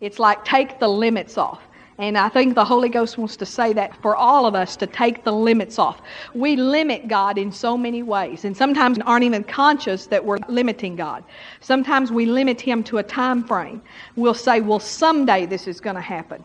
It's 0.00 0.18
like 0.18 0.44
take 0.44 0.78
the 0.78 0.88
limits 0.88 1.36
off. 1.36 1.60
And 2.00 2.16
I 2.16 2.28
think 2.28 2.54
the 2.54 2.64
Holy 2.64 2.88
Ghost 2.88 3.18
wants 3.18 3.36
to 3.38 3.46
say 3.46 3.72
that 3.72 4.00
for 4.00 4.14
all 4.14 4.46
of 4.46 4.54
us 4.54 4.76
to 4.76 4.86
take 4.86 5.24
the 5.24 5.32
limits 5.32 5.80
off. 5.80 6.00
We 6.32 6.54
limit 6.54 7.08
God 7.08 7.36
in 7.38 7.50
so 7.50 7.76
many 7.76 8.04
ways, 8.04 8.44
and 8.44 8.56
sometimes 8.56 9.00
aren't 9.00 9.24
even 9.24 9.42
conscious 9.42 10.06
that 10.06 10.24
we're 10.24 10.38
limiting 10.48 10.94
God. 10.94 11.24
Sometimes 11.60 12.12
we 12.12 12.24
limit 12.24 12.60
Him 12.60 12.84
to 12.84 12.98
a 12.98 13.02
time 13.02 13.42
frame. 13.42 13.82
We'll 14.14 14.32
say, 14.32 14.60
well, 14.60 14.78
someday 14.78 15.46
this 15.46 15.66
is 15.66 15.80
going 15.80 15.96
to 15.96 16.02
happen. 16.02 16.44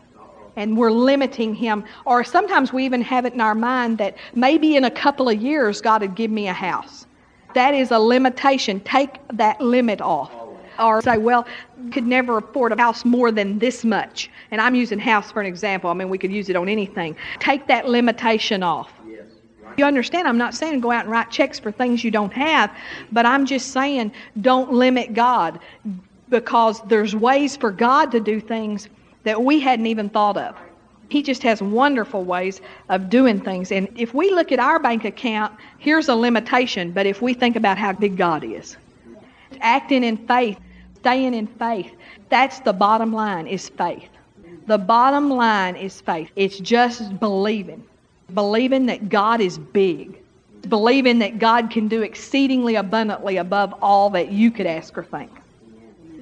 And 0.56 0.76
we're 0.76 0.90
limiting 0.90 1.54
Him. 1.54 1.84
Or 2.04 2.24
sometimes 2.24 2.72
we 2.72 2.84
even 2.84 3.02
have 3.02 3.24
it 3.24 3.34
in 3.34 3.40
our 3.40 3.54
mind 3.54 3.98
that 3.98 4.16
maybe 4.34 4.74
in 4.74 4.84
a 4.84 4.90
couple 4.90 5.28
of 5.28 5.40
years 5.40 5.80
God 5.80 6.00
would 6.00 6.16
give 6.16 6.32
me 6.32 6.48
a 6.48 6.52
house. 6.52 7.06
That 7.54 7.74
is 7.74 7.92
a 7.92 7.98
limitation. 8.00 8.80
Take 8.80 9.20
that 9.34 9.60
limit 9.60 10.00
off 10.00 10.32
or 10.78 11.02
say, 11.02 11.18
well, 11.18 11.46
could 11.92 12.06
never 12.06 12.38
afford 12.38 12.72
a 12.72 12.76
house 12.76 13.04
more 13.04 13.30
than 13.30 13.58
this 13.58 13.84
much. 13.84 14.30
And 14.50 14.60
I'm 14.60 14.74
using 14.74 14.98
house 14.98 15.30
for 15.30 15.40
an 15.40 15.46
example. 15.46 15.90
I 15.90 15.94
mean, 15.94 16.08
we 16.08 16.18
could 16.18 16.32
use 16.32 16.48
it 16.48 16.56
on 16.56 16.68
anything. 16.68 17.16
Take 17.40 17.66
that 17.68 17.88
limitation 17.88 18.62
off. 18.62 18.92
Yes. 19.08 19.22
You 19.76 19.84
understand? 19.84 20.28
I'm 20.28 20.38
not 20.38 20.54
saying 20.54 20.80
go 20.80 20.90
out 20.90 21.04
and 21.04 21.10
write 21.10 21.30
checks 21.30 21.58
for 21.58 21.72
things 21.72 22.04
you 22.04 22.10
don't 22.10 22.32
have, 22.32 22.70
but 23.12 23.26
I'm 23.26 23.46
just 23.46 23.72
saying 23.72 24.12
don't 24.40 24.72
limit 24.72 25.14
God 25.14 25.58
because 26.28 26.80
there's 26.82 27.14
ways 27.14 27.56
for 27.56 27.70
God 27.70 28.10
to 28.12 28.20
do 28.20 28.40
things 28.40 28.88
that 29.24 29.42
we 29.42 29.60
hadn't 29.60 29.86
even 29.86 30.08
thought 30.08 30.36
of. 30.36 30.56
He 31.08 31.22
just 31.22 31.42
has 31.42 31.62
wonderful 31.62 32.24
ways 32.24 32.60
of 32.88 33.10
doing 33.10 33.40
things. 33.40 33.72
And 33.72 33.88
if 33.94 34.14
we 34.14 34.30
look 34.30 34.52
at 34.52 34.58
our 34.58 34.78
bank 34.78 35.04
account, 35.04 35.52
here's 35.78 36.08
a 36.08 36.14
limitation, 36.14 36.92
but 36.92 37.06
if 37.06 37.20
we 37.20 37.34
think 37.34 37.56
about 37.56 37.78
how 37.78 37.92
big 37.92 38.16
God 38.16 38.42
is, 38.42 38.76
acting 39.60 40.02
in 40.02 40.16
faith, 40.26 40.58
staying 41.04 41.34
in 41.34 41.46
faith. 41.46 41.92
That's 42.30 42.60
the 42.60 42.72
bottom 42.72 43.12
line 43.12 43.46
is 43.46 43.68
faith. 43.68 44.08
The 44.66 44.78
bottom 44.78 45.28
line 45.28 45.76
is 45.76 46.00
faith. 46.00 46.30
It's 46.34 46.58
just 46.58 47.20
believing. 47.20 47.84
Believing 48.32 48.86
that 48.86 49.10
God 49.10 49.42
is 49.42 49.58
big. 49.58 50.18
Believing 50.66 51.18
that 51.18 51.38
God 51.38 51.70
can 51.70 51.88
do 51.88 52.00
exceedingly 52.00 52.76
abundantly 52.76 53.36
above 53.36 53.74
all 53.82 54.08
that 54.10 54.32
you 54.32 54.50
could 54.50 54.64
ask 54.64 54.96
or 54.96 55.04
think. 55.04 55.30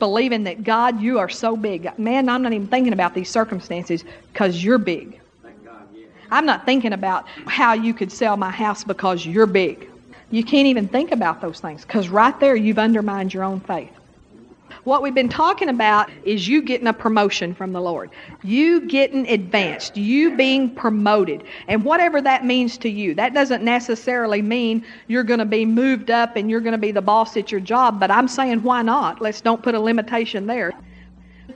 Believing 0.01 0.43
that 0.45 0.65
God, 0.65 1.01
you 1.01 1.21
are 1.21 1.29
so 1.29 1.57
big. 1.57 1.97
Man, 1.97 2.29
I'm 2.29 2.43
not 2.43 2.53
even 2.53 2.67
thinking 2.67 2.93
about 2.93 3.15
these 3.15 3.31
circumstances 3.31 4.05
because 4.33 4.65
you're 4.65 4.79
big. 4.79 5.21
I'm 6.33 6.45
not 6.45 6.67
thinking 6.67 6.93
about 6.93 7.29
how 7.47 7.75
you 7.75 7.95
could 7.95 8.11
sell 8.11 8.37
my 8.37 8.51
house 8.51 8.83
because 8.83 9.25
you're 9.25 9.47
big. 9.47 9.89
You 10.33 10.43
can't 10.43 10.67
even 10.67 10.89
think 10.89 11.13
about 11.13 11.41
those 11.41 11.61
things 11.61 11.83
because 11.83 12.09
right 12.09 12.39
there 12.41 12.57
you've 12.57 12.81
undermined 12.81 13.33
your 13.33 13.45
own 13.45 13.61
faith. 13.61 13.93
What 14.85 15.01
we've 15.01 15.15
been 15.15 15.29
talking 15.29 15.69
about 15.69 16.11
is 16.25 16.49
you 16.49 16.61
getting 16.61 16.89
a 16.89 16.93
promotion 16.93 17.55
from 17.55 17.73
the 17.73 17.81
Lord, 17.81 18.11
you 18.43 18.81
getting 18.81 19.29
advanced, 19.29 19.97
you 19.97 20.37
being 20.37 20.75
promoted, 20.75 21.45
and 21.69 21.85
whatever 21.85 22.21
that 22.21 22.45
means 22.45 22.77
to 22.79 22.89
you. 22.89 23.15
That 23.15 23.33
doesn't 23.33 23.63
necessarily 23.63 24.43
mean 24.43 24.85
you're 25.07 25.23
going 25.23 25.39
to 25.39 25.45
be 25.45 25.65
moved 25.65 26.11
up 26.11 26.35
and 26.35 26.51
you're 26.51 26.61
going 26.61 26.73
to 26.73 26.79
be 26.79 26.91
the 26.91 27.01
boss 27.01 27.37
at 27.37 27.53
your 27.53 27.61
job, 27.61 28.01
but 28.01 28.11
I'm 28.11 28.27
saying 28.27 28.65
why 28.65 28.83
not? 28.83 29.21
Let's 29.21 29.41
don't 29.41 29.63
put 29.63 29.77
a 29.77 29.81
limitation 29.81 30.47
there 30.49 30.73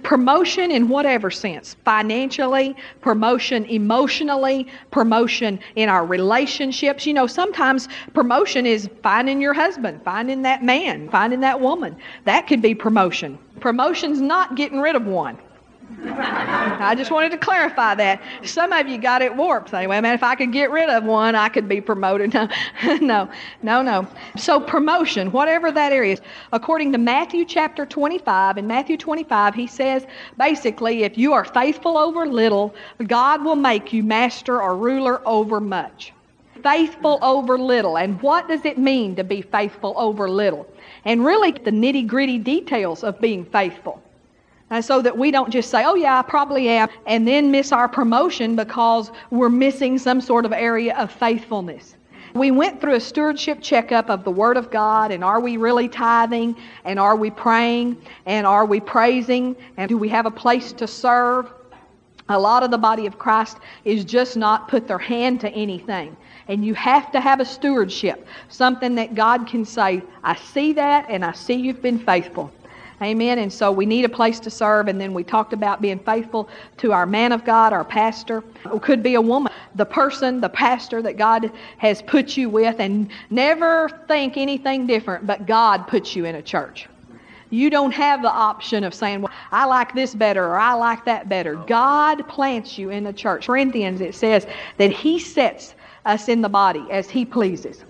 promotion 0.07 0.71
in 0.71 0.89
whatever 0.89 1.33
sense 1.33 1.75
financially, 1.85 2.77
promotion 3.01 3.65
emotionally, 3.65 4.69
promotion 4.93 5.59
in 5.75 5.89
our 5.89 6.07
relationships. 6.07 7.07
You 7.07 7.13
know, 7.13 7.27
sometimes 7.27 7.89
promotion 8.15 8.67
is 8.67 8.89
finding 9.03 9.41
your 9.41 9.53
husband, 9.53 10.01
finding 10.05 10.43
that 10.43 10.63
man, 10.63 11.09
finding 11.09 11.41
that 11.41 11.61
woman. 11.61 11.97
That 12.25 12.47
could 12.47 12.63
be 12.63 12.73
promotion. 12.73 13.37
Promotion's 13.59 14.21
not 14.21 14.55
getting 14.55 14.81
rid 14.81 14.95
of 14.95 15.07
one. 15.07 15.39
I 15.89 16.95
just 16.97 17.11
wanted 17.11 17.31
to 17.31 17.39
clarify 17.39 17.95
that. 17.95 18.21
Some 18.43 18.73
of 18.73 18.89
you 18.89 18.99
got 18.99 19.23
it 19.23 19.35
warped. 19.35 19.73
Anyway, 19.73 20.01
man, 20.01 20.15
if 20.15 20.23
I 20.23 20.35
could 20.35 20.53
get 20.53 20.71
rid 20.71 20.89
of 20.89 21.05
one, 21.05 21.35
I 21.35 21.49
could 21.49 21.69
be 21.69 21.81
promoted. 21.81 22.35
No, 22.37 22.49
no, 23.01 23.31
no, 23.63 23.83
no. 23.83 24.07
So 24.37 24.61
promotion, 24.61 25.31
whatever 25.33 25.71
that 25.73 25.93
area 25.93 26.15
is, 26.15 26.21
according 26.53 26.93
to 26.93 26.99
Matthew 26.99 27.45
chapter 27.45 27.87
25, 27.87 28.59
in 28.59 28.67
Matthew 28.67 28.97
25, 28.97 29.55
he 29.55 29.67
says 29.67 30.07
basically, 30.39 31.05
if 31.05 31.17
you 31.17 31.33
are 31.33 31.45
faithful 31.45 31.97
over 31.97 32.27
little, 32.27 32.75
God 33.07 33.45
will 33.45 33.57
make 33.57 33.93
you 33.93 34.03
master 34.03 34.61
or 34.61 34.77
ruler 34.77 35.27
over 35.27 35.61
much. 35.61 36.13
Faithful 36.63 37.19
over 37.23 37.59
little. 37.59 37.97
And 37.97 38.21
what 38.23 38.49
does 38.49 38.65
it 38.65 38.77
mean 38.79 39.17
to 39.17 39.25
be 39.25 39.41
faithful 39.41 39.95
over 39.97 40.29
little? 40.29 40.67
And 41.05 41.25
really, 41.25 41.53
the 41.53 41.71
nitty 41.71 42.07
gritty 42.07 42.39
details 42.39 43.05
of 43.05 43.21
being 43.21 43.45
faithful. 43.45 44.03
And 44.71 44.85
so 44.85 45.01
that 45.03 45.17
we 45.17 45.31
don't 45.31 45.51
just 45.51 45.71
say, 45.71 45.85
oh, 45.85 45.95
yeah, 45.95 46.19
I 46.19 46.23
probably 46.23 46.69
am, 46.69 46.89
and 47.07 47.27
then 47.27 47.51
miss 47.51 47.71
our 47.71 47.89
promotion 47.89 48.57
because 48.57 49.13
we're 49.31 49.49
missing 49.49 49.97
some 49.99 50.21
sort 50.21 50.45
of 50.45 50.53
area 50.53 50.97
of 50.97 51.13
faithfulness. 51.13 51.95
We 52.35 52.51
went 52.51 52.81
through 52.81 52.95
a 52.95 53.01
stewardship 53.01 53.63
checkup 53.63 54.11
of 54.11 54.25
the 54.25 54.31
Word 54.31 54.57
of 54.57 54.71
God, 54.71 55.11
and 55.11 55.25
are 55.25 55.41
we 55.41 55.57
really 55.57 55.89
tithing? 55.89 56.57
And 56.85 56.99
are 56.99 57.17
we 57.17 57.31
praying? 57.31 57.97
And 58.27 58.47
are 58.47 58.67
we 58.67 58.81
praising? 58.81 59.57
And 59.77 59.89
do 59.89 59.97
we 59.97 60.09
have 60.11 60.27
a 60.27 60.31
place 60.31 60.73
to 60.73 60.87
serve? 60.87 61.51
A 62.29 62.39
lot 62.39 62.65
of 62.65 62.73
the 62.73 62.79
body 62.79 63.07
of 63.07 63.19
Christ 63.19 63.59
is 63.85 64.05
just 64.05 64.37
not 64.37 64.69
put 64.69 64.89
their 64.89 64.99
hand 64.99 65.41
to 65.43 65.51
anything. 65.51 66.17
And 66.49 66.65
you 66.65 66.75
have 66.75 67.11
to 67.13 67.21
have 67.21 67.41
a 67.41 67.45
stewardship, 67.45 68.27
something 68.49 68.97
that 68.97 69.15
God 69.15 69.47
can 69.47 69.65
say, 69.65 70.03
I 70.25 70.35
see 70.35 70.73
that, 70.73 71.07
and 71.09 71.25
I 71.25 71.33
see 71.33 71.55
you've 71.55 71.83
been 71.83 72.01
faithful. 72.01 72.53
Amen. 73.03 73.39
And 73.39 73.53
so 73.53 73.71
we 73.71 73.85
need 73.85 74.07
a 74.07 74.09
place 74.09 74.41
to 74.41 74.51
serve. 74.51 74.89
And 74.89 74.99
then 75.01 75.13
we 75.13 75.23
talked 75.23 75.53
about 75.53 75.83
being 75.83 75.99
faithful 75.99 76.49
to 76.79 76.93
our 76.93 77.05
man 77.05 77.33
of 77.33 77.45
God, 77.45 77.73
our 77.73 77.85
pastor. 77.85 78.43
It 78.73 78.83
could 78.83 79.03
be 79.03 79.15
a 79.15 79.21
woman, 79.21 79.53
the 79.75 79.85
person, 79.85 80.41
the 80.41 80.49
pastor 80.49 81.03
that 81.03 81.19
God 81.19 81.53
has 81.79 82.01
put 82.03 82.37
you 82.37 82.49
with. 82.49 82.81
And 82.81 83.11
never 83.29 83.91
think 84.09 84.39
anything 84.39 84.87
different, 84.87 85.27
but 85.27 85.47
God 85.47 85.87
puts 85.87 86.17
you 86.17 86.25
in 86.25 86.37
a 86.37 86.43
church. 86.43 86.89
You 87.51 87.71
don't 87.71 87.93
have 87.93 88.23
the 88.23 88.31
option 88.31 88.83
of 88.83 88.93
saying, 88.93 89.23
well, 89.23 89.33
I 89.53 89.67
like 89.67 89.95
this 89.95 90.15
better 90.15 90.45
or 90.45 90.59
I 90.59 90.73
like 90.73 91.05
that 91.05 91.29
better. 91.29 91.55
God 91.55 92.27
plants 92.29 92.77
you 92.77 92.91
in 92.91 93.05
the 93.05 93.13
church. 93.13 93.47
Corinthians, 93.47 94.01
it 94.01 94.15
says 94.15 94.47
that 94.79 94.91
He 94.91 95.21
sets 95.21 95.75
us 96.07 96.29
in 96.29 96.41
the 96.41 96.49
body 96.49 96.85
as 96.91 97.09
He 97.09 97.25
pleases. 97.25 97.85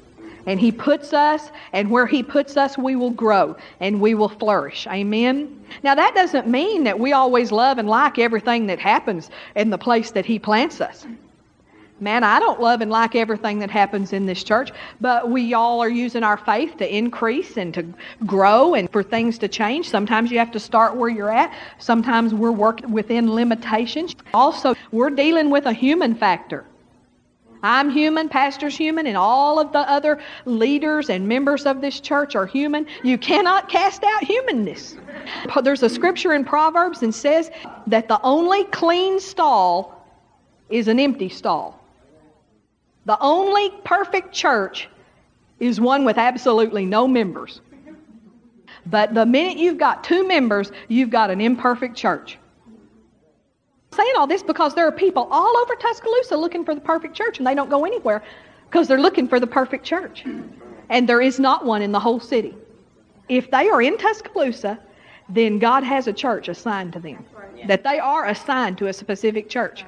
And 0.46 0.60
He 0.60 0.72
puts 0.72 1.12
us, 1.12 1.50
and 1.72 1.90
where 1.90 2.06
He 2.06 2.22
puts 2.22 2.56
us, 2.56 2.78
we 2.78 2.96
will 2.96 3.10
grow 3.10 3.56
and 3.80 4.00
we 4.00 4.14
will 4.14 4.28
flourish. 4.28 4.86
Amen? 4.86 5.64
Now, 5.82 5.94
that 5.94 6.14
doesn't 6.14 6.46
mean 6.46 6.84
that 6.84 6.98
we 6.98 7.12
always 7.12 7.52
love 7.52 7.78
and 7.78 7.88
like 7.88 8.18
everything 8.18 8.66
that 8.68 8.78
happens 8.78 9.30
in 9.56 9.70
the 9.70 9.78
place 9.78 10.12
that 10.12 10.24
He 10.24 10.38
plants 10.38 10.80
us. 10.80 11.06
Man, 11.98 12.24
I 12.24 12.38
don't 12.38 12.60
love 12.60 12.82
and 12.82 12.90
like 12.90 13.16
everything 13.16 13.58
that 13.60 13.70
happens 13.70 14.12
in 14.12 14.26
this 14.26 14.44
church, 14.44 14.70
but 15.00 15.30
we 15.30 15.54
all 15.54 15.82
are 15.82 15.88
using 15.88 16.22
our 16.22 16.36
faith 16.36 16.76
to 16.76 16.94
increase 16.94 17.56
and 17.56 17.72
to 17.72 17.86
grow 18.26 18.74
and 18.74 18.92
for 18.92 19.02
things 19.02 19.38
to 19.38 19.48
change. 19.48 19.88
Sometimes 19.88 20.30
you 20.30 20.38
have 20.38 20.52
to 20.52 20.60
start 20.60 20.94
where 20.94 21.08
you're 21.08 21.32
at. 21.32 21.54
Sometimes 21.78 22.34
we're 22.34 22.52
working 22.52 22.92
within 22.92 23.34
limitations. 23.34 24.14
Also, 24.34 24.74
we're 24.92 25.08
dealing 25.08 25.48
with 25.48 25.64
a 25.64 25.72
human 25.72 26.14
factor. 26.14 26.66
I'm 27.66 27.90
human, 27.90 28.28
pastor's 28.28 28.76
human, 28.76 29.06
and 29.06 29.16
all 29.16 29.58
of 29.58 29.72
the 29.72 29.80
other 29.80 30.20
leaders 30.44 31.10
and 31.10 31.26
members 31.26 31.66
of 31.66 31.80
this 31.80 31.98
church 31.98 32.36
are 32.36 32.46
human. 32.46 32.86
You 33.02 33.18
cannot 33.18 33.68
cast 33.68 34.04
out 34.04 34.22
humanness. 34.22 34.96
There's 35.62 35.82
a 35.82 35.88
scripture 35.88 36.32
in 36.32 36.44
Proverbs 36.44 37.02
and 37.02 37.12
says 37.12 37.50
that 37.88 38.06
the 38.06 38.20
only 38.22 38.64
clean 38.64 39.18
stall 39.18 40.06
is 40.70 40.86
an 40.86 41.00
empty 41.00 41.28
stall. 41.28 41.82
The 43.04 43.18
only 43.20 43.70
perfect 43.84 44.32
church 44.32 44.88
is 45.58 45.80
one 45.80 46.04
with 46.04 46.18
absolutely 46.18 46.86
no 46.86 47.08
members. 47.08 47.60
But 48.86 49.14
the 49.14 49.26
minute 49.26 49.58
you've 49.58 49.78
got 49.78 50.04
two 50.04 50.26
members, 50.26 50.70
you've 50.86 51.10
got 51.10 51.30
an 51.30 51.40
imperfect 51.40 51.96
church 51.96 52.38
saying 53.96 54.12
all 54.16 54.26
this 54.26 54.42
because 54.42 54.74
there 54.74 54.86
are 54.86 54.92
people 54.92 55.26
all 55.30 55.56
over 55.56 55.74
Tuscaloosa 55.74 56.36
looking 56.36 56.64
for 56.64 56.74
the 56.74 56.80
perfect 56.80 57.14
church 57.14 57.38
and 57.38 57.46
they 57.46 57.54
don't 57.54 57.70
go 57.70 57.84
anywhere 57.84 58.22
because 58.68 58.88
they're 58.88 59.00
looking 59.00 59.28
for 59.28 59.40
the 59.40 59.46
perfect 59.46 59.84
church. 59.84 60.24
And 60.88 61.08
there 61.08 61.20
is 61.20 61.40
not 61.40 61.64
one 61.64 61.82
in 61.82 61.92
the 61.92 62.00
whole 62.00 62.20
city. 62.20 62.54
If 63.28 63.50
they 63.50 63.68
are 63.68 63.82
in 63.82 63.98
Tuscaloosa, 63.98 64.78
then 65.28 65.58
God 65.58 65.82
has 65.82 66.06
a 66.06 66.12
church 66.12 66.48
assigned 66.48 66.92
to 66.92 67.00
them. 67.00 67.24
That 67.66 67.82
they 67.82 67.98
are 67.98 68.26
assigned 68.26 68.78
to 68.78 68.86
a 68.86 68.92
specific 68.92 69.48
church. 69.48 69.84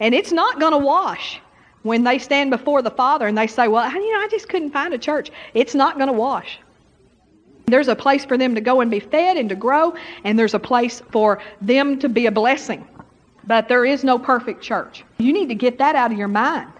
And 0.00 0.14
it's 0.14 0.32
not 0.32 0.58
going 0.58 0.72
to 0.72 0.78
wash 0.78 1.40
when 1.82 2.04
they 2.04 2.18
stand 2.18 2.50
before 2.50 2.80
the 2.80 2.90
Father 2.90 3.26
and 3.26 3.36
they 3.36 3.46
say, 3.46 3.68
Well, 3.68 3.90
you 3.90 4.12
know, 4.12 4.20
I 4.20 4.28
just 4.30 4.48
couldn't 4.48 4.70
find 4.70 4.94
a 4.94 4.98
church. 4.98 5.30
It's 5.52 5.74
not 5.74 5.96
going 5.96 6.06
to 6.06 6.14
wash. 6.14 6.58
There's 7.66 7.88
a 7.88 7.96
place 7.96 8.24
for 8.24 8.36
them 8.36 8.54
to 8.54 8.60
go 8.60 8.80
and 8.80 8.90
be 8.90 9.00
fed 9.00 9.36
and 9.36 9.48
to 9.48 9.54
grow, 9.54 9.94
and 10.24 10.38
there's 10.38 10.54
a 10.54 10.58
place 10.58 11.00
for 11.10 11.40
them 11.60 11.98
to 12.00 12.08
be 12.08 12.26
a 12.26 12.32
blessing. 12.32 12.86
But 13.44 13.68
there 13.68 13.84
is 13.84 14.04
no 14.04 14.18
perfect 14.18 14.62
church. 14.62 15.04
You 15.18 15.32
need 15.32 15.48
to 15.48 15.54
get 15.54 15.78
that 15.78 15.94
out 15.96 16.12
of 16.12 16.18
your 16.18 16.28
mind 16.28 16.72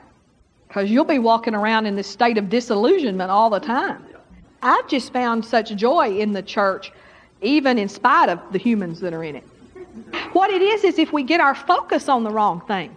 because 0.68 0.90
you'll 0.90 1.04
be 1.04 1.18
walking 1.18 1.54
around 1.54 1.86
in 1.86 1.96
this 1.96 2.06
state 2.06 2.38
of 2.38 2.48
disillusionment 2.48 3.30
all 3.30 3.50
the 3.50 3.60
time. 3.60 4.04
I've 4.62 4.86
just 4.86 5.12
found 5.12 5.44
such 5.44 5.74
joy 5.74 6.18
in 6.18 6.32
the 6.32 6.42
church, 6.42 6.92
even 7.40 7.78
in 7.78 7.88
spite 7.88 8.28
of 8.28 8.38
the 8.52 8.58
humans 8.58 9.00
that 9.00 9.12
are 9.12 9.24
in 9.24 9.36
it. 9.36 9.44
what 10.32 10.50
it 10.50 10.62
is 10.62 10.84
is 10.84 10.98
if 10.98 11.12
we 11.12 11.24
get 11.24 11.40
our 11.40 11.54
focus 11.54 12.08
on 12.08 12.22
the 12.22 12.30
wrong 12.30 12.60
thing. 12.62 12.94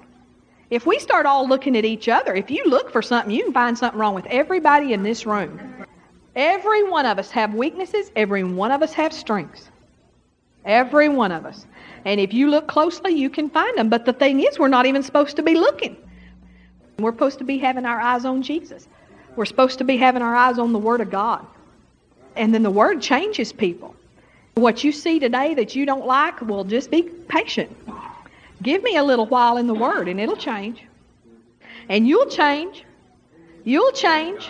If 0.70 0.86
we 0.86 1.00
start 1.00 1.26
all 1.26 1.48
looking 1.48 1.76
at 1.76 1.86
each 1.86 2.08
other, 2.08 2.34
if 2.34 2.50
you 2.50 2.64
look 2.66 2.92
for 2.92 3.02
something, 3.02 3.32
you 3.32 3.44
can 3.44 3.54
find 3.54 3.78
something 3.78 4.00
wrong 4.00 4.16
with 4.16 4.26
everybody 4.28 4.94
in 4.94 5.04
this 5.04 5.26
room. 5.26 5.60
Every 6.36 6.84
one 6.84 7.06
of 7.06 7.18
us 7.20 7.32
have 7.32 7.54
weaknesses, 7.54 8.12
every 8.16 8.44
one 8.44 8.72
of 8.72 8.82
us 8.82 8.94
have 8.94 9.14
strengths. 9.14 9.70
Every 10.66 11.10
one 11.10 11.32
of 11.32 11.46
us. 11.46 11.66
And 12.06 12.20
if 12.20 12.34
you 12.34 12.50
look 12.50 12.68
closely, 12.68 13.14
you 13.14 13.30
can 13.30 13.50
find 13.50 13.78
them. 13.78 13.90
But 13.90 14.06
the 14.06 14.14
thing 14.14 14.40
is, 14.40 14.60
we're 14.60 14.68
not 14.68 14.86
even 14.86 15.02
supposed 15.02 15.36
to 15.38 15.44
be 15.44 15.56
looking. 15.56 15.98
We're 17.00 17.12
supposed 17.12 17.40
to 17.40 17.44
be 17.44 17.58
having 17.58 17.86
our 17.86 18.00
eyes 18.00 18.26
on 18.26 18.42
Jesus. 18.42 18.88
We're 19.36 19.46
supposed 19.46 19.80
to 19.80 19.84
be 19.84 19.98
having 19.98 20.22
our 20.22 20.36
eyes 20.36 20.60
on 20.60 20.72
the 20.72 20.80
Word 20.80 21.02
of 21.02 21.10
God. 21.10 21.46
And 22.36 22.54
then 22.54 22.64
the 22.64 22.72
Word 22.72 23.02
changes 23.02 23.52
people. 23.52 23.96
What 24.54 24.84
you 24.84 24.92
see 24.92 25.20
today 25.20 25.54
that 25.56 25.76
you 25.76 25.86
don't 25.86 26.06
like, 26.06 26.42
well, 26.42 26.64
just 26.64 26.90
be 26.92 27.02
patient. 27.02 27.76
Give 28.62 28.82
me 28.84 28.96
a 28.96 29.04
little 29.04 29.26
while 29.26 29.58
in 29.58 29.68
the 29.68 29.74
Word 29.74 30.08
and 30.08 30.20
it'll 30.20 30.38
change. 30.38 30.84
And 31.90 32.08
you'll 32.08 32.28
change. 32.28 32.86
You'll 33.64 33.92
change. 33.92 34.50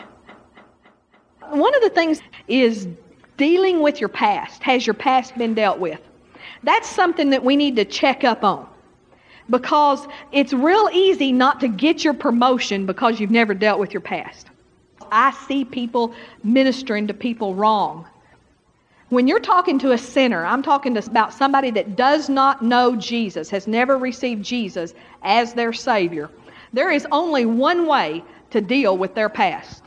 One 1.50 1.74
of 1.74 1.82
the 1.82 1.90
things 1.90 2.22
is 2.48 2.88
dealing 3.38 3.82
with 3.82 4.00
your 4.00 4.10
past. 4.10 4.62
Has 4.62 4.86
your 4.86 4.94
past 4.94 5.38
been 5.38 5.54
dealt 5.54 5.80
with? 5.80 6.02
That's 6.64 6.90
something 6.90 7.30
that 7.32 7.44
we 7.44 7.56
need 7.56 7.76
to 7.76 7.86
check 7.86 8.24
up 8.24 8.44
on 8.44 8.68
because 9.50 10.08
it's 10.32 10.54
real 10.54 10.90
easy 10.92 11.32
not 11.32 11.60
to 11.60 11.68
get 11.68 12.04
your 12.04 12.14
promotion 12.14 12.86
because 12.86 13.20
you've 13.20 13.32
never 13.32 13.54
dealt 13.54 13.80
with 13.80 13.94
your 13.94 14.02
past. 14.02 14.48
I 15.12 15.32
see 15.48 15.66
people 15.66 16.14
ministering 16.44 17.08
to 17.08 17.14
people 17.14 17.54
wrong. 17.54 18.08
When 19.10 19.28
you're 19.28 19.40
talking 19.40 19.78
to 19.80 19.92
a 19.92 19.98
sinner, 19.98 20.46
I'm 20.46 20.64
talking 20.64 20.96
to, 20.96 21.06
about 21.06 21.34
somebody 21.34 21.70
that 21.72 21.96
does 21.96 22.28
not 22.28 22.64
know 22.64 22.96
Jesus, 22.96 23.50
has 23.52 23.68
never 23.68 23.98
received 23.98 24.44
Jesus 24.44 24.96
as 25.22 25.54
their 25.54 25.74
Savior. 25.74 26.30
There 26.74 26.90
is 26.92 27.08
only 27.12 27.46
one 27.46 27.86
way 27.88 28.24
to 28.50 28.62
deal 28.62 28.98
with 28.98 29.14
their 29.14 29.30
past, 29.30 29.84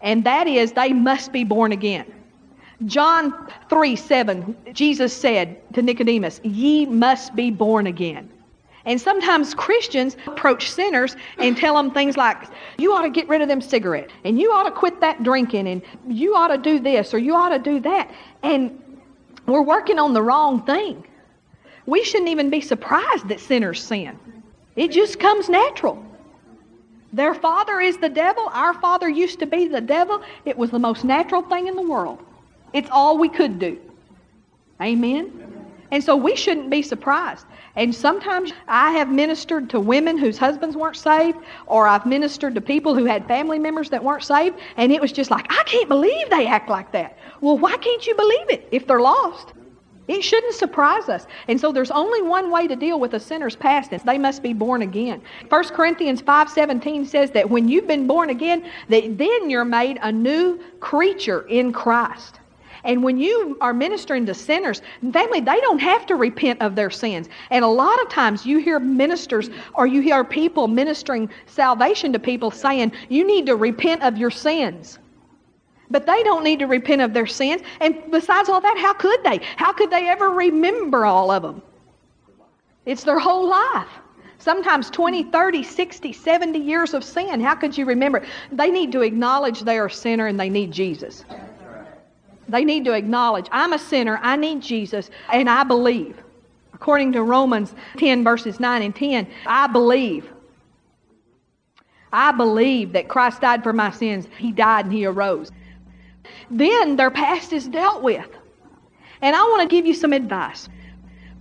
and 0.00 0.22
that 0.24 0.46
is 0.46 0.72
they 0.72 0.92
must 0.92 1.32
be 1.32 1.42
born 1.42 1.72
again. 1.72 2.06
John 2.86 3.34
3 3.68 3.96
7, 3.96 4.56
Jesus 4.72 5.16
said 5.16 5.56
to 5.74 5.82
Nicodemus, 5.82 6.40
Ye 6.42 6.86
must 6.86 7.34
be 7.34 7.50
born 7.50 7.86
again. 7.86 8.30
And 8.86 9.00
sometimes 9.00 9.54
Christians 9.54 10.16
approach 10.26 10.70
sinners 10.70 11.16
and 11.38 11.56
tell 11.56 11.74
them 11.74 11.90
things 11.90 12.18
like, 12.18 12.36
you 12.76 12.92
ought 12.92 13.02
to 13.02 13.10
get 13.10 13.26
rid 13.28 13.40
of 13.40 13.48
them 13.48 13.62
cigarettes, 13.62 14.12
and 14.24 14.38
you 14.38 14.52
ought 14.52 14.64
to 14.64 14.70
quit 14.70 15.00
that 15.00 15.22
drinking, 15.22 15.68
and 15.68 15.82
you 16.06 16.34
ought 16.34 16.48
to 16.48 16.58
do 16.58 16.78
this, 16.78 17.14
or 17.14 17.18
you 17.18 17.34
ought 17.34 17.50
to 17.50 17.58
do 17.58 17.80
that. 17.80 18.10
And 18.42 18.78
we're 19.46 19.62
working 19.62 19.98
on 19.98 20.12
the 20.12 20.22
wrong 20.22 20.64
thing. 20.66 21.06
We 21.86 22.04
shouldn't 22.04 22.28
even 22.28 22.50
be 22.50 22.60
surprised 22.60 23.28
that 23.28 23.40
sinners 23.40 23.82
sin. 23.82 24.18
It 24.76 24.90
just 24.90 25.18
comes 25.18 25.48
natural. 25.48 26.04
Their 27.12 27.34
father 27.34 27.80
is 27.80 27.96
the 27.98 28.08
devil. 28.08 28.50
Our 28.52 28.74
father 28.74 29.08
used 29.08 29.38
to 29.38 29.46
be 29.46 29.68
the 29.68 29.80
devil. 29.80 30.22
It 30.44 30.58
was 30.58 30.70
the 30.70 30.78
most 30.78 31.04
natural 31.04 31.42
thing 31.42 31.68
in 31.68 31.76
the 31.76 31.82
world. 31.82 32.18
It's 32.74 32.90
all 32.90 33.16
we 33.16 33.30
could 33.30 33.58
do. 33.58 33.78
Amen? 34.82 35.40
And 35.90 36.02
so 36.02 36.16
we 36.16 36.34
shouldn't 36.34 36.70
be 36.70 36.82
surprised. 36.82 37.46
And 37.76 37.94
sometimes 37.94 38.52
I 38.68 38.90
have 38.92 39.08
ministered 39.08 39.70
to 39.70 39.80
women 39.80 40.18
whose 40.18 40.38
husbands 40.38 40.76
weren't 40.76 40.96
saved, 40.96 41.38
or 41.66 41.86
I've 41.86 42.04
ministered 42.04 42.54
to 42.56 42.60
people 42.60 42.94
who 42.94 43.04
had 43.04 43.26
family 43.26 43.58
members 43.58 43.90
that 43.90 44.02
weren't 44.02 44.24
saved, 44.24 44.58
and 44.76 44.92
it 44.92 45.00
was 45.00 45.12
just 45.12 45.30
like, 45.30 45.46
I 45.50 45.62
can't 45.64 45.88
believe 45.88 46.30
they 46.30 46.46
act 46.46 46.68
like 46.68 46.92
that. 46.92 47.16
Well, 47.40 47.58
why 47.58 47.76
can't 47.76 48.06
you 48.06 48.14
believe 48.14 48.50
it 48.50 48.68
if 48.70 48.86
they're 48.86 49.00
lost? 49.00 49.52
It 50.06 50.22
shouldn't 50.22 50.54
surprise 50.54 51.08
us. 51.08 51.26
And 51.48 51.58
so 51.58 51.72
there's 51.72 51.90
only 51.90 52.22
one 52.22 52.50
way 52.50 52.66
to 52.68 52.76
deal 52.76 53.00
with 53.00 53.14
a 53.14 53.20
sinner's 53.20 53.56
past, 53.56 53.92
and 53.92 54.02
they 54.02 54.18
must 54.18 54.42
be 54.42 54.52
born 54.52 54.82
again. 54.82 55.22
1 55.48 55.64
Corinthians 55.68 56.20
5.17 56.22 57.06
says 57.06 57.30
that 57.30 57.48
when 57.48 57.68
you've 57.68 57.86
been 57.86 58.06
born 58.06 58.30
again, 58.30 58.68
that 58.88 59.16
then 59.16 59.48
you're 59.48 59.64
made 59.64 59.98
a 60.02 60.12
new 60.12 60.60
creature 60.80 61.42
in 61.48 61.72
Christ. 61.72 62.40
And 62.84 63.02
when 63.02 63.18
you 63.18 63.56
are 63.60 63.72
ministering 63.72 64.26
to 64.26 64.34
sinners, 64.34 64.82
family, 65.12 65.40
they 65.40 65.60
don't 65.60 65.78
have 65.78 66.04
to 66.06 66.16
repent 66.16 66.60
of 66.60 66.76
their 66.76 66.90
sins. 66.90 67.28
And 67.50 67.64
a 67.64 67.68
lot 67.68 68.00
of 68.02 68.10
times 68.10 68.44
you 68.44 68.58
hear 68.58 68.78
ministers 68.78 69.48
or 69.74 69.86
you 69.86 70.02
hear 70.02 70.22
people 70.22 70.68
ministering 70.68 71.30
salvation 71.46 72.12
to 72.12 72.18
people 72.18 72.50
saying, 72.50 72.92
you 73.08 73.26
need 73.26 73.46
to 73.46 73.56
repent 73.56 74.02
of 74.02 74.18
your 74.18 74.30
sins. 74.30 74.98
But 75.90 76.06
they 76.06 76.22
don't 76.22 76.44
need 76.44 76.58
to 76.58 76.66
repent 76.66 77.00
of 77.00 77.14
their 77.14 77.26
sins. 77.26 77.62
And 77.80 77.96
besides 78.10 78.48
all 78.48 78.60
that, 78.60 78.78
how 78.78 78.92
could 78.92 79.22
they? 79.24 79.40
How 79.56 79.72
could 79.72 79.90
they 79.90 80.08
ever 80.08 80.30
remember 80.30 81.06
all 81.06 81.30
of 81.30 81.42
them? 81.42 81.62
It's 82.86 83.04
their 83.04 83.18
whole 83.18 83.48
life. 83.48 83.88
Sometimes 84.38 84.90
20, 84.90 85.24
30, 85.24 85.62
60, 85.62 86.12
70 86.12 86.58
years 86.58 86.92
of 86.92 87.02
sin. 87.02 87.40
How 87.40 87.54
could 87.54 87.78
you 87.78 87.86
remember? 87.86 88.26
They 88.52 88.70
need 88.70 88.92
to 88.92 89.00
acknowledge 89.00 89.60
they 89.60 89.78
are 89.78 89.86
a 89.86 89.90
sinner 89.90 90.26
and 90.26 90.38
they 90.38 90.50
need 90.50 90.70
Jesus. 90.70 91.24
They 92.48 92.64
need 92.64 92.84
to 92.84 92.92
acknowledge, 92.92 93.46
I'm 93.50 93.72
a 93.72 93.78
sinner, 93.78 94.18
I 94.22 94.36
need 94.36 94.62
Jesus, 94.62 95.10
and 95.32 95.48
I 95.48 95.64
believe. 95.64 96.22
According 96.72 97.12
to 97.12 97.22
Romans 97.22 97.74
10, 97.96 98.24
verses 98.24 98.60
9 98.60 98.82
and 98.82 98.94
10, 98.94 99.26
I 99.46 99.66
believe. 99.66 100.28
I 102.12 102.32
believe 102.32 102.92
that 102.92 103.08
Christ 103.08 103.40
died 103.40 103.62
for 103.62 103.72
my 103.72 103.90
sins. 103.90 104.28
He 104.38 104.52
died 104.52 104.84
and 104.86 104.94
He 104.94 105.06
arose. 105.06 105.50
Then 106.50 106.96
their 106.96 107.10
past 107.10 107.52
is 107.52 107.66
dealt 107.66 108.02
with. 108.02 108.28
And 109.22 109.34
I 109.34 109.42
want 109.42 109.68
to 109.68 109.74
give 109.74 109.86
you 109.86 109.94
some 109.94 110.12
advice. 110.12 110.68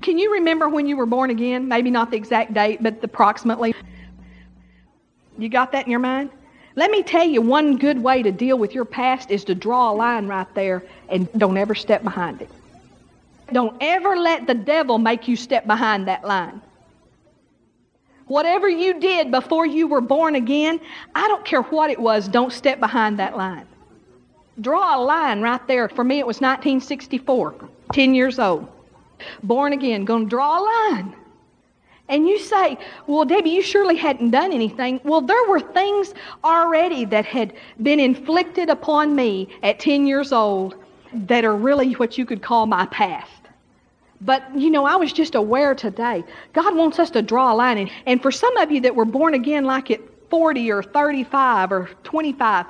Can 0.01 0.17
you 0.17 0.33
remember 0.33 0.69
when 0.69 0.85
you 0.85 0.97
were 0.97 1.05
born 1.05 1.29
again? 1.29 1.67
Maybe 1.67 1.91
not 1.91 2.11
the 2.11 2.17
exact 2.17 2.53
date, 2.53 2.81
but 2.81 3.03
approximately. 3.03 3.75
You 5.37 5.49
got 5.49 5.71
that 5.73 5.85
in 5.85 5.91
your 5.91 5.99
mind? 5.99 6.29
Let 6.75 6.89
me 6.89 7.03
tell 7.03 7.25
you, 7.25 7.41
one 7.41 7.77
good 7.77 8.01
way 8.01 8.23
to 8.23 8.31
deal 8.31 8.57
with 8.57 8.73
your 8.73 8.85
past 8.85 9.29
is 9.29 9.43
to 9.45 9.55
draw 9.55 9.91
a 9.91 9.93
line 9.93 10.27
right 10.27 10.51
there 10.55 10.83
and 11.07 11.31
don't 11.33 11.57
ever 11.57 11.75
step 11.75 12.03
behind 12.03 12.41
it. 12.41 12.49
Don't 13.51 13.77
ever 13.81 14.17
let 14.17 14.47
the 14.47 14.55
devil 14.55 14.97
make 14.97 15.27
you 15.27 15.35
step 15.35 15.67
behind 15.67 16.07
that 16.07 16.25
line. 16.25 16.61
Whatever 18.25 18.67
you 18.69 18.99
did 18.99 19.29
before 19.29 19.65
you 19.65 19.87
were 19.87 20.01
born 20.01 20.35
again, 20.35 20.79
I 21.13 21.27
don't 21.27 21.45
care 21.45 21.61
what 21.61 21.91
it 21.91 21.99
was, 21.99 22.27
don't 22.27 22.51
step 22.51 22.79
behind 22.79 23.19
that 23.19 23.37
line. 23.37 23.67
Draw 24.61 24.97
a 24.97 25.01
line 25.01 25.41
right 25.41 25.65
there. 25.67 25.89
For 25.89 26.03
me, 26.03 26.19
it 26.19 26.27
was 26.27 26.37
1964, 26.37 27.55
10 27.91 28.15
years 28.15 28.39
old. 28.39 28.67
Born 29.43 29.73
again, 29.73 30.05
to 30.05 30.25
draw 30.25 30.59
a 30.59 30.63
line. 30.63 31.15
And 32.09 32.27
you 32.27 32.37
say, 32.37 32.77
well, 33.07 33.25
Debbie, 33.25 33.51
you 33.51 33.61
surely 33.61 33.95
hadn't 33.95 34.31
done 34.31 34.51
anything. 34.51 34.99
Well, 35.03 35.21
there 35.21 35.47
were 35.47 35.59
things 35.59 36.13
already 36.43 37.05
that 37.05 37.25
had 37.25 37.53
been 37.81 37.99
inflicted 37.99 38.69
upon 38.69 39.15
me 39.15 39.47
at 39.63 39.79
10 39.79 40.05
years 40.05 40.31
old 40.33 40.75
that 41.13 41.45
are 41.45 41.55
really 41.55 41.93
what 41.93 42.17
you 42.17 42.25
could 42.25 42.41
call 42.41 42.65
my 42.65 42.85
past. 42.87 43.29
But, 44.19 44.43
you 44.55 44.69
know, 44.69 44.85
I 44.85 44.95
was 44.95 45.11
just 45.11 45.35
aware 45.35 45.75
today. 45.75 46.23
God 46.53 46.75
wants 46.75 46.99
us 46.99 47.09
to 47.11 47.21
draw 47.21 47.53
a 47.53 47.55
line. 47.55 47.89
And, 48.05 48.21
for 48.21 48.31
some 48.31 48.55
of 48.57 48.71
you 48.71 48.81
that 48.81 48.95
were 48.95 49.05
born 49.05 49.33
again 49.33 49.65
like 49.65 49.91
at 49.91 50.01
40 50.29 50.71
or 50.71 50.83
35 50.83 51.71
or 51.71 51.89
25, 52.03 52.65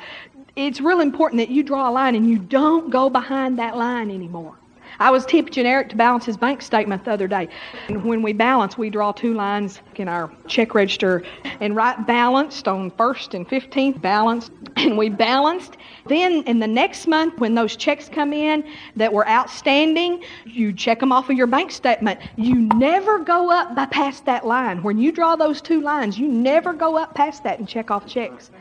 it's 0.56 0.82
real 0.82 1.00
important 1.00 1.40
that 1.40 1.50
you 1.50 1.64
draw 1.64 1.90
a 1.90 1.92
line 1.92 2.16
and 2.16 2.30
you 2.30 2.38
don't 2.38 2.90
go 2.90 3.10
behind 3.10 3.60
that 3.60 3.78
line 3.78 4.12
anymore. 4.12 4.56
I 5.04 5.10
was 5.10 5.26
teaching 5.26 5.66
Eric 5.66 5.90
to 5.90 5.98
balance 5.98 6.24
his 6.24 6.38
bank 6.38 6.62
statement 6.62 7.04
the 7.04 7.12
other 7.12 7.28
day. 7.28 7.50
And 7.90 8.06
when 8.06 8.22
we 8.22 8.32
balance, 8.32 8.78
we 8.78 8.90
draw 8.90 9.12
two 9.12 9.34
lines 9.34 9.82
in 9.96 10.08
our 10.08 10.32
check 10.48 10.74
register 10.74 11.24
and 11.60 11.76
write 11.76 12.08
balanced 12.08 12.70
on 12.70 12.90
1st 12.92 13.34
and 13.34 13.46
15th, 13.46 14.02
balanced. 14.02 14.52
And 14.76 14.98
we 14.98 15.08
balanced. 15.08 15.78
Then 16.08 16.44
in 16.44 16.60
the 16.60 16.68
next 16.68 17.06
month, 17.06 17.40
when 17.40 17.54
those 17.54 17.76
checks 17.76 18.10
come 18.10 18.34
in 18.34 18.66
that 18.96 19.14
were 19.14 19.28
outstanding, 19.30 20.24
you 20.46 20.74
check 20.74 21.00
them 21.00 21.12
off 21.12 21.30
of 21.30 21.38
your 21.38 21.48
bank 21.48 21.72
statement. 21.72 22.20
You 22.38 22.56
never 22.56 23.20
go 23.20 23.52
up 23.52 23.76
by 23.76 23.86
past 23.86 24.26
that 24.26 24.48
line. 24.48 24.82
When 24.84 24.98
you 24.98 25.12
draw 25.12 25.36
those 25.36 25.62
two 25.62 25.80
lines, 25.82 26.18
you 26.18 26.28
never 26.28 26.74
go 26.74 26.98
up 26.98 27.14
past 27.14 27.44
that 27.44 27.60
and 27.60 27.68
check 27.68 27.92
off 27.92 28.08
checks. 28.08 28.52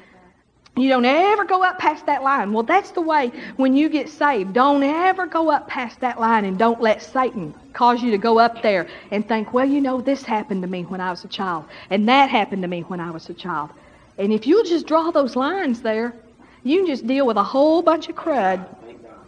You 0.75 0.89
don't 0.89 1.05
ever 1.05 1.45
go 1.45 1.63
up 1.63 1.79
past 1.79 2.07
that 2.07 2.23
line. 2.23 2.53
Well, 2.53 2.63
that's 2.63 2.93
the 2.93 3.03
way 3.03 3.31
when 3.57 3.77
you 3.77 3.91
get 3.91 4.09
saved. 4.09 4.55
Don't 4.55 4.83
ever 4.83 5.27
go 5.27 5.51
up 5.51 5.69
past 5.69 6.01
that 6.01 6.19
line 6.19 6.47
and 6.47 6.59
don't 6.59 6.81
let 6.81 7.03
Satan 7.03 7.55
cause 7.75 8.03
you 8.03 8.11
to 8.11 8.19
go 8.19 8.39
up 8.39 8.63
there 8.63 8.89
and 9.11 9.27
think, 9.27 9.53
well, 9.53 9.67
you 9.67 9.83
know, 9.83 10.01
this 10.01 10.23
happened 10.23 10.63
to 10.63 10.69
me 10.69 10.85
when 10.85 11.01
I 11.01 11.11
was 11.11 11.25
a 11.25 11.29
child, 11.29 11.67
and 11.91 12.09
that 12.09 12.31
happened 12.31 12.63
to 12.63 12.69
me 12.69 12.83
when 12.83 13.01
I 13.01 13.11
was 13.11 13.29
a 13.29 13.35
child. 13.35 13.69
And 14.17 14.33
if 14.33 14.47
you'll 14.47 14.65
just 14.65 14.87
draw 14.87 15.11
those 15.11 15.37
lines 15.37 15.83
there, 15.83 16.15
you 16.65 16.79
can 16.79 16.87
just 16.87 17.07
deal 17.07 17.27
with 17.27 17.37
a 17.37 17.45
whole 17.45 17.83
bunch 17.83 18.09
of 18.09 18.17
crud 18.17 18.65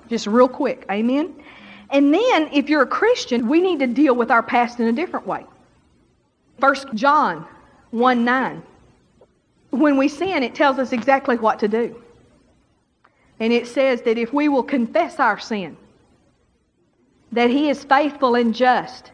just 0.08 0.26
real 0.26 0.48
quick. 0.48 0.86
Amen? 0.90 1.34
And 1.90 2.12
then, 2.12 2.48
if 2.52 2.70
you're 2.70 2.82
a 2.82 2.86
Christian, 2.86 3.48
we 3.48 3.60
need 3.60 3.80
to 3.80 3.86
deal 3.86 4.14
with 4.14 4.30
our 4.30 4.42
past 4.42 4.80
in 4.80 4.88
a 4.88 4.92
different 4.92 5.26
way. 5.26 5.44
First 6.58 6.86
John 6.94 7.46
1 7.90 8.24
9 8.24 8.62
when 9.75 9.97
we 9.97 10.09
sin, 10.09 10.43
it 10.43 10.54
tells 10.54 10.78
us 10.78 10.93
exactly 10.93 11.37
what 11.37 11.59
to 11.61 11.69
do. 11.69 12.00
And 13.40 13.52
it 13.52 13.66
says 13.66 14.02
that 14.02 14.19
if 14.19 14.33
we 14.33 14.49
will 14.49 14.62
confess 14.62 15.19
our 15.19 15.38
sin, 15.38 15.76
that 17.33 17.50
He 17.50 17.69
is 17.69 17.85
faithful 17.85 18.37
and 18.37 18.54
just 18.54 19.11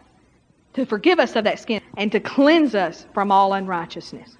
to 0.75 0.87
forgive 0.87 1.19
us 1.19 1.35
of 1.35 1.45
that 1.45 1.59
sin, 1.59 1.81
and 1.97 2.13
to 2.13 2.21
cleanse 2.21 2.75
us 2.75 3.07
from 3.13 3.33
all 3.33 3.55
unrighteousness. 3.55 4.37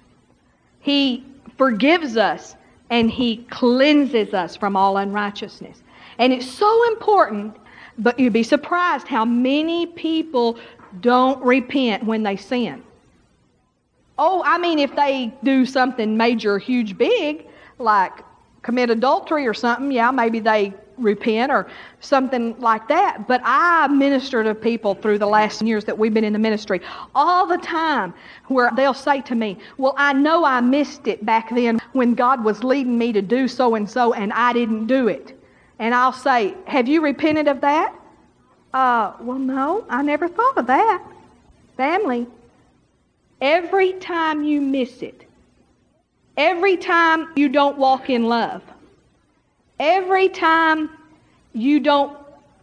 He 0.79 1.25
forgives 1.57 2.15
us 2.15 2.55
and 2.89 3.11
He 3.11 3.37
cleanses 3.49 4.33
us 4.33 4.55
from 4.55 4.75
all 4.77 4.97
unrighteousness. 4.97 5.83
And 6.19 6.31
it's 6.31 6.49
so 6.49 6.87
important, 6.89 7.57
but 7.97 8.17
you'd 8.17 8.33
be 8.33 8.43
surprised 8.43 9.07
how 9.07 9.25
many 9.25 9.87
people 9.87 10.57
don't 11.01 11.41
repent 11.43 12.05
when 12.05 12.23
they 12.23 12.37
sin. 12.37 12.83
Oh, 14.23 14.43
I 14.45 14.59
mean, 14.59 14.77
if 14.77 14.95
they 14.95 15.33
do 15.43 15.65
something 15.65 16.15
major, 16.15 16.59
huge, 16.59 16.95
big, 16.95 17.47
like 17.79 18.11
commit 18.61 18.91
adultery 18.91 19.47
or 19.47 19.53
something, 19.55 19.91
yeah, 19.91 20.11
maybe 20.11 20.39
they 20.39 20.75
repent 20.99 21.51
or 21.51 21.67
something 22.01 22.55
like 22.59 22.87
that. 22.89 23.27
But 23.27 23.41
I 23.43 23.87
minister 23.87 24.43
to 24.43 24.53
people 24.53 24.93
through 24.93 25.17
the 25.17 25.25
last 25.25 25.63
years 25.63 25.85
that 25.85 25.97
we've 25.97 26.13
been 26.13 26.23
in 26.23 26.33
the 26.33 26.39
ministry 26.39 26.81
all 27.15 27.47
the 27.47 27.57
time 27.57 28.13
where 28.47 28.69
they'll 28.75 28.93
say 28.93 29.21
to 29.21 29.33
me, 29.33 29.57
Well, 29.79 29.95
I 29.97 30.13
know 30.13 30.45
I 30.45 30.61
missed 30.61 31.07
it 31.07 31.25
back 31.25 31.49
then 31.49 31.79
when 31.93 32.13
God 32.13 32.43
was 32.43 32.63
leading 32.63 32.99
me 32.99 33.11
to 33.13 33.23
do 33.23 33.47
so 33.47 33.73
and 33.73 33.89
so 33.89 34.13
and 34.13 34.31
I 34.33 34.53
didn't 34.53 34.85
do 34.85 35.07
it. 35.07 35.35
And 35.79 35.95
I'll 35.95 36.13
say, 36.13 36.53
Have 36.67 36.87
you 36.87 37.01
repented 37.01 37.47
of 37.47 37.59
that? 37.61 37.95
Uh, 38.71 39.13
well, 39.19 39.39
no, 39.39 39.83
I 39.89 40.03
never 40.03 40.27
thought 40.27 40.59
of 40.59 40.67
that. 40.67 41.03
Family, 41.75 42.27
every 43.41 43.93
time 43.93 44.43
you 44.43 44.61
miss 44.61 45.01
it, 45.01 45.25
every 46.37 46.77
time 46.77 47.27
you 47.35 47.49
don't 47.49 47.77
walk 47.77 48.09
in 48.09 48.25
love, 48.25 48.63
Every 49.81 50.29
time 50.29 50.91
you 51.53 51.79
don't 51.79 52.15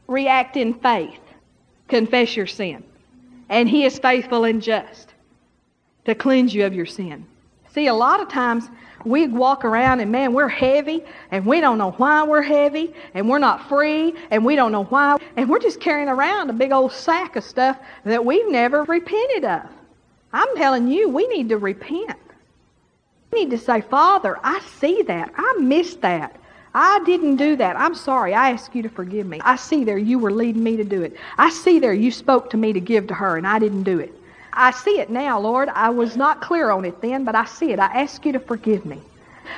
react 0.06 0.56
in 0.56 0.72
faith, 0.72 1.18
confess 1.88 2.36
your 2.36 2.46
sin. 2.46 2.84
And 3.48 3.68
He 3.68 3.84
is 3.84 3.98
faithful 3.98 4.44
and 4.44 4.62
just 4.62 5.14
to 6.04 6.14
cleanse 6.14 6.54
you 6.54 6.64
of 6.64 6.74
your 6.74 6.86
sin. 6.86 7.26
See, 7.74 7.88
a 7.88 7.94
lot 7.94 8.20
of 8.20 8.28
times 8.28 8.68
we 9.04 9.26
walk 9.26 9.64
around 9.64 9.98
and 9.98 10.12
man, 10.12 10.32
we're 10.32 10.46
heavy 10.46 11.02
and 11.32 11.44
we 11.44 11.60
don't 11.60 11.76
know 11.76 11.90
why 11.90 12.22
we're 12.22 12.40
heavy 12.40 12.94
and 13.14 13.28
we're 13.28 13.40
not 13.40 13.68
free 13.68 14.14
and 14.30 14.44
we 14.44 14.54
don't 14.54 14.70
know 14.70 14.84
why. 14.84 15.18
And 15.36 15.50
we're 15.50 15.58
just 15.58 15.80
carrying 15.80 16.08
around 16.08 16.50
a 16.50 16.52
big 16.52 16.70
old 16.70 16.92
sack 16.92 17.34
of 17.34 17.42
stuff 17.42 17.80
that 18.04 18.24
we've 18.24 18.48
never 18.48 18.84
repented 18.84 19.44
of. 19.44 19.68
I'm 20.38 20.56
telling 20.56 20.86
you, 20.86 21.08
we 21.08 21.26
need 21.26 21.48
to 21.48 21.58
repent. 21.58 22.16
We 23.32 23.44
need 23.44 23.50
to 23.50 23.58
say, 23.58 23.80
Father, 23.80 24.38
I 24.44 24.60
see 24.78 25.02
that. 25.02 25.32
I 25.36 25.54
missed 25.58 26.00
that. 26.02 26.36
I 26.72 27.00
didn't 27.04 27.36
do 27.36 27.56
that. 27.56 27.74
I'm 27.76 27.96
sorry. 27.96 28.34
I 28.34 28.52
ask 28.52 28.72
you 28.72 28.82
to 28.82 28.88
forgive 28.88 29.26
me. 29.26 29.40
I 29.42 29.56
see 29.56 29.82
there 29.82 29.98
you 29.98 30.20
were 30.20 30.30
leading 30.30 30.62
me 30.62 30.76
to 30.76 30.84
do 30.84 31.02
it. 31.02 31.16
I 31.38 31.50
see 31.50 31.80
there 31.80 31.92
you 31.92 32.12
spoke 32.12 32.50
to 32.50 32.56
me 32.56 32.72
to 32.72 32.78
give 32.78 33.08
to 33.08 33.14
her, 33.14 33.36
and 33.36 33.48
I 33.48 33.58
didn't 33.58 33.82
do 33.82 33.98
it. 33.98 34.14
I 34.52 34.70
see 34.70 35.00
it 35.00 35.10
now, 35.10 35.40
Lord. 35.40 35.70
I 35.70 35.90
was 35.90 36.16
not 36.16 36.40
clear 36.40 36.70
on 36.70 36.84
it 36.84 37.00
then, 37.00 37.24
but 37.24 37.34
I 37.34 37.44
see 37.44 37.72
it. 37.72 37.80
I 37.80 37.86
ask 37.86 38.24
you 38.24 38.30
to 38.30 38.40
forgive 38.40 38.86
me. 38.86 39.00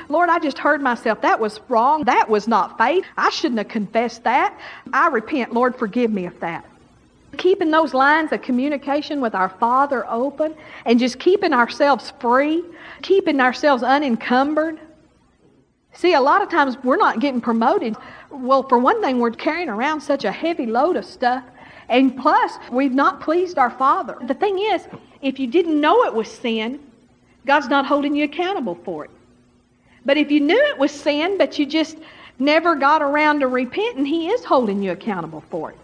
Lord, 0.09 0.31
I 0.31 0.39
just 0.39 0.57
heard 0.57 0.81
myself. 0.81 1.21
That 1.21 1.41
was 1.41 1.61
wrong. 1.69 2.05
That 2.05 2.31
was 2.31 2.49
not 2.49 2.79
faith. 2.79 3.05
I 3.19 3.29
shouldn't 3.29 3.59
have 3.59 3.69
confessed 3.69 4.25
that. 4.25 4.59
I 4.95 5.09
repent. 5.09 5.53
Lord, 5.53 5.77
forgive 5.77 6.11
me 6.11 6.25
of 6.25 6.41
that. 6.41 6.65
Keeping 7.41 7.71
those 7.71 7.95
lines 7.95 8.33
of 8.33 8.43
communication 8.43 9.21
with 9.21 9.35
our 9.35 9.49
Father 9.49 10.07
open 10.09 10.55
and 10.85 10.99
just 10.99 11.19
keeping 11.19 11.53
ourselves 11.53 12.13
free, 12.21 12.63
keeping 13.03 13.41
ourselves 13.41 13.83
unencumbered 13.83 14.79
See, 15.93 16.15
a 16.15 16.21
lot 16.21 16.43
of 16.43 16.49
times 16.49 16.77
we're 16.85 16.97
not 16.97 17.21
getting 17.21 17.41
promoted. 17.41 17.97
Well, 18.31 18.63
for 18.69 18.79
one 18.79 19.03
thing, 19.03 19.19
we're 19.19 19.33
carrying 19.33 19.69
around 19.69 20.01
such 20.01 20.25
a 20.25 20.33
heavy 20.33 20.67
load 20.67 20.97
of 20.97 21.05
stuff. 21.05 21.45
And 21.89 22.17
plus, 22.17 22.59
we've 22.71 22.95
not 22.95 23.21
pleased 23.21 23.59
our 23.59 23.71
Father. 23.71 24.17
The 24.23 24.35
thing 24.35 24.59
is, 24.59 24.87
if 25.21 25.39
you 25.39 25.49
didn't 25.49 25.81
know 25.81 26.05
it 26.05 26.15
was 26.15 26.31
sin, 26.31 26.79
God's 27.47 27.69
not 27.69 27.87
holding 27.87 28.15
you 28.15 28.25
accountable 28.25 28.77
for 28.85 29.05
it. 29.05 29.11
But 30.05 30.17
if 30.17 30.31
you 30.31 30.41
knew 30.41 30.57
it 30.57 30.79
was 30.79 30.93
sin, 30.93 31.37
but 31.37 31.59
you 31.59 31.67
just 31.67 31.99
never 32.39 32.77
got 32.77 33.03
around 33.03 33.41
to 33.41 33.49
repenting, 33.49 34.05
He 34.05 34.29
is 34.29 34.45
holding 34.45 34.83
you 34.83 34.93
accountable 34.93 35.43
for 35.51 35.73
it. 35.73 35.79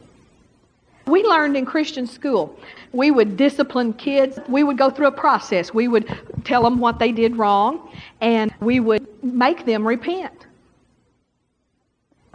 We 1.07 1.23
learned 1.23 1.57
in 1.57 1.65
Christian 1.65 2.07
school, 2.07 2.59
we 2.93 3.11
would 3.11 3.37
discipline 3.37 3.93
kids. 3.93 4.39
We 4.49 4.65
would 4.65 4.77
go 4.77 4.91
through 4.91 5.07
a 5.07 5.13
process. 5.13 5.73
We 5.73 5.87
would 5.87 6.07
tell 6.45 6.63
them 6.63 6.81
what 6.81 6.99
they 6.99 7.13
did 7.13 7.37
wrong, 7.37 7.89
and 8.21 8.53
we 8.61 8.81
would 8.81 9.07
make 9.23 9.65
them 9.67 9.87
repent. 9.87 10.47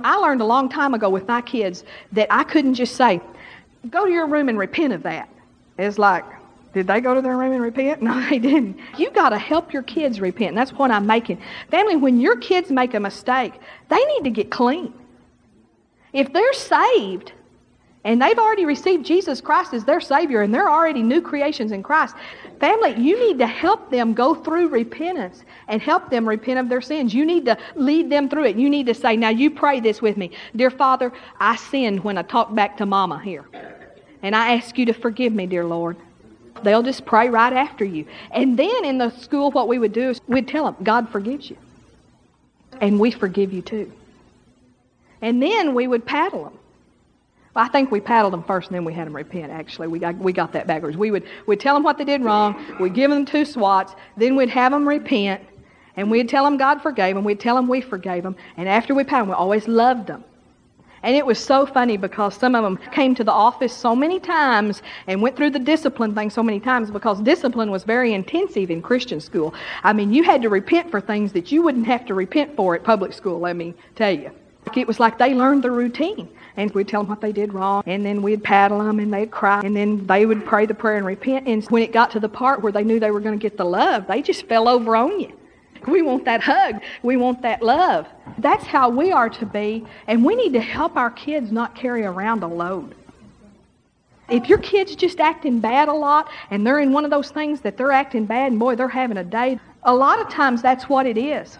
I 0.03 0.15
learned 0.15 0.41
a 0.41 0.45
long 0.45 0.69
time 0.69 0.93
ago 0.93 1.09
with 1.09 1.27
my 1.27 1.41
kids 1.41 1.83
that 2.13 2.27
I 2.31 2.43
couldn't 2.43 2.75
just 2.75 2.95
say, 2.95 3.21
go 3.89 4.05
to 4.05 4.11
your 4.11 4.27
room 4.27 4.49
and 4.49 4.57
repent 4.57 4.93
of 4.93 5.03
that. 5.03 5.29
It's 5.77 5.97
like, 5.97 6.23
did 6.73 6.87
they 6.87 7.01
go 7.01 7.13
to 7.13 7.21
their 7.21 7.37
room 7.37 7.51
and 7.51 7.61
repent? 7.61 8.01
No, 8.11 8.29
they 8.29 8.39
didn't. 8.39 8.79
You 8.97 9.11
got 9.11 9.29
to 9.29 9.37
help 9.37 9.73
your 9.73 9.83
kids 9.83 10.21
repent. 10.21 10.55
That's 10.55 10.71
what 10.71 10.91
I'm 10.91 11.05
making. 11.05 11.41
Family, 11.69 11.97
when 11.97 12.21
your 12.21 12.37
kids 12.37 12.71
make 12.71 12.93
a 12.93 12.99
mistake, 12.99 13.53
they 13.89 14.03
need 14.05 14.23
to 14.23 14.29
get 14.29 14.49
clean. 14.49 14.93
If 16.13 16.31
they're 16.33 16.53
saved, 16.53 17.33
and 18.03 18.19
they've 18.19 18.37
already 18.37 18.65
received 18.65 19.05
Jesus 19.05 19.41
Christ 19.41 19.73
as 19.73 19.85
their 19.85 20.01
Savior, 20.01 20.41
and 20.41 20.53
they're 20.53 20.69
already 20.69 21.03
new 21.03 21.21
creations 21.21 21.71
in 21.71 21.83
Christ. 21.83 22.15
Family, 22.59 22.95
you 22.99 23.19
need 23.19 23.37
to 23.37 23.45
help 23.45 23.91
them 23.91 24.13
go 24.13 24.33
through 24.33 24.69
repentance 24.69 25.43
and 25.67 25.81
help 25.81 26.09
them 26.09 26.27
repent 26.27 26.59
of 26.59 26.67
their 26.67 26.81
sins. 26.81 27.13
You 27.13 27.25
need 27.25 27.45
to 27.45 27.57
lead 27.75 28.09
them 28.09 28.27
through 28.27 28.45
it. 28.45 28.55
You 28.55 28.69
need 28.69 28.87
to 28.87 28.95
say, 28.95 29.15
Now 29.15 29.29
you 29.29 29.51
pray 29.51 29.79
this 29.79 30.01
with 30.01 30.17
me. 30.17 30.31
Dear 30.55 30.71
Father, 30.71 31.11
I 31.39 31.55
sinned 31.57 32.03
when 32.03 32.17
I 32.17 32.23
talked 32.23 32.55
back 32.55 32.77
to 32.77 32.87
Mama 32.87 33.21
here. 33.21 33.45
And 34.23 34.35
I 34.35 34.55
ask 34.55 34.77
you 34.77 34.85
to 34.87 34.93
forgive 34.93 35.33
me, 35.33 35.45
dear 35.45 35.65
Lord. 35.65 35.97
They'll 36.63 36.83
just 36.83 37.05
pray 37.05 37.29
right 37.29 37.53
after 37.53 37.85
you. 37.85 38.05
And 38.31 38.57
then 38.57 38.85
in 38.85 38.97
the 38.97 39.09
school, 39.11 39.51
what 39.51 39.67
we 39.67 39.79
would 39.79 39.93
do 39.93 40.09
is 40.09 40.21
we'd 40.27 40.47
tell 40.47 40.65
them, 40.65 40.75
God 40.83 41.09
forgives 41.09 41.49
you. 41.49 41.57
And 42.79 42.99
we 42.99 43.11
forgive 43.11 43.53
you 43.53 43.61
too. 43.61 43.91
And 45.21 45.41
then 45.41 45.73
we 45.75 45.87
would 45.87 46.05
paddle 46.05 46.45
them. 46.45 46.57
I 47.55 47.67
think 47.67 47.91
we 47.91 47.99
paddled 47.99 48.33
them 48.33 48.43
first 48.43 48.69
and 48.69 48.75
then 48.75 48.85
we 48.85 48.93
had 48.93 49.07
them 49.07 49.15
repent, 49.15 49.51
actually. 49.51 49.87
We 49.87 49.99
got, 49.99 50.17
we 50.17 50.31
got 50.31 50.53
that 50.53 50.67
backwards. 50.67 50.95
We 50.95 51.11
would 51.11 51.25
we'd 51.47 51.59
tell 51.59 51.75
them 51.75 51.83
what 51.83 51.97
they 51.97 52.05
did 52.05 52.23
wrong, 52.23 52.77
we'd 52.79 52.93
give 52.93 53.11
them 53.11 53.25
two 53.25 53.43
swats, 53.43 53.95
then 54.15 54.35
we'd 54.35 54.49
have 54.49 54.71
them 54.71 54.87
repent, 54.87 55.41
and 55.97 56.09
we'd 56.09 56.29
tell 56.29 56.45
them 56.45 56.57
God 56.57 56.81
forgave 56.81 57.15
them, 57.15 57.25
we'd 57.25 57.39
tell 57.39 57.55
them 57.55 57.67
we 57.67 57.81
forgave 57.81 58.23
them, 58.23 58.37
and 58.55 58.69
after 58.69 58.95
we 58.95 59.03
paddled 59.03 59.27
them, 59.27 59.29
we 59.29 59.35
always 59.35 59.67
loved 59.67 60.07
them. 60.07 60.23
And 61.03 61.15
it 61.15 61.25
was 61.25 61.39
so 61.39 61.65
funny 61.65 61.97
because 61.97 62.35
some 62.35 62.53
of 62.53 62.63
them 62.63 62.77
came 62.91 63.15
to 63.15 63.23
the 63.23 63.31
office 63.31 63.75
so 63.75 63.95
many 63.95 64.19
times 64.19 64.83
and 65.07 65.21
went 65.21 65.35
through 65.35 65.49
the 65.49 65.59
discipline 65.59 66.13
thing 66.13 66.29
so 66.29 66.43
many 66.43 66.59
times 66.59 66.91
because 66.91 67.19
discipline 67.21 67.71
was 67.71 67.83
very 67.83 68.13
intensive 68.13 68.69
in 68.69 68.83
Christian 68.83 69.19
school. 69.19 69.53
I 69.83 69.93
mean, 69.93 70.13
you 70.13 70.23
had 70.23 70.43
to 70.43 70.49
repent 70.49 70.91
for 70.91 71.01
things 71.01 71.33
that 71.33 71.51
you 71.51 71.63
wouldn't 71.63 71.87
have 71.87 72.05
to 72.05 72.13
repent 72.13 72.55
for 72.55 72.75
at 72.75 72.83
public 72.83 73.13
school, 73.13 73.39
let 73.39 73.55
me 73.55 73.73
tell 73.95 74.11
you. 74.11 74.31
It 74.77 74.87
was 74.87 74.99
like 74.99 75.17
they 75.17 75.33
learned 75.33 75.63
the 75.63 75.71
routine 75.71 76.29
and 76.57 76.71
we'd 76.71 76.87
tell 76.87 77.01
them 77.01 77.09
what 77.09 77.21
they 77.21 77.31
did 77.31 77.53
wrong, 77.53 77.83
and 77.85 78.05
then 78.05 78.21
we'd 78.21 78.43
paddle 78.43 78.79
them, 78.83 78.99
and 78.99 79.13
they'd 79.13 79.31
cry, 79.31 79.61
and 79.63 79.75
then 79.75 80.05
they 80.05 80.25
would 80.25 80.45
pray 80.45 80.65
the 80.65 80.73
prayer 80.73 80.97
and 80.97 81.05
repent. 81.05 81.47
And 81.47 81.63
when 81.65 81.81
it 81.81 81.93
got 81.93 82.11
to 82.11 82.19
the 82.19 82.29
part 82.29 82.61
where 82.61 82.71
they 82.71 82.83
knew 82.83 82.99
they 82.99 83.11
were 83.11 83.21
going 83.21 83.37
to 83.37 83.41
get 83.41 83.57
the 83.57 83.65
love, 83.65 84.07
they 84.07 84.21
just 84.21 84.45
fell 84.47 84.67
over 84.67 84.95
on 84.95 85.19
you. 85.19 85.31
We 85.87 86.01
want 86.01 86.25
that 86.25 86.41
hug. 86.41 86.81
We 87.01 87.17
want 87.17 87.41
that 87.41 87.63
love. 87.63 88.07
That's 88.37 88.65
how 88.65 88.89
we 88.89 89.11
are 89.11 89.29
to 89.29 89.45
be, 89.45 89.85
and 90.07 90.25
we 90.25 90.35
need 90.35 90.53
to 90.53 90.59
help 90.59 90.97
our 90.97 91.09
kids 91.09 91.51
not 91.51 91.73
carry 91.73 92.03
around 92.03 92.43
a 92.43 92.47
load. 92.47 92.95
If 94.29 94.47
your 94.47 94.59
kid's 94.59 94.95
just 94.95 95.19
acting 95.19 95.59
bad 95.59 95.89
a 95.89 95.93
lot 95.93 96.29
and 96.51 96.65
they're 96.65 96.79
in 96.79 96.93
one 96.93 97.03
of 97.03 97.11
those 97.11 97.31
things 97.31 97.61
that 97.61 97.75
they're 97.75 97.91
acting 97.91 98.25
bad 98.25 98.51
and 98.51 98.59
boy, 98.59 98.75
they're 98.75 98.87
having 98.87 99.17
a 99.17 99.25
day, 99.25 99.59
a 99.83 99.93
lot 99.93 100.21
of 100.21 100.29
times 100.29 100.61
that's 100.61 100.87
what 100.87 101.05
it 101.05 101.17
is. 101.17 101.57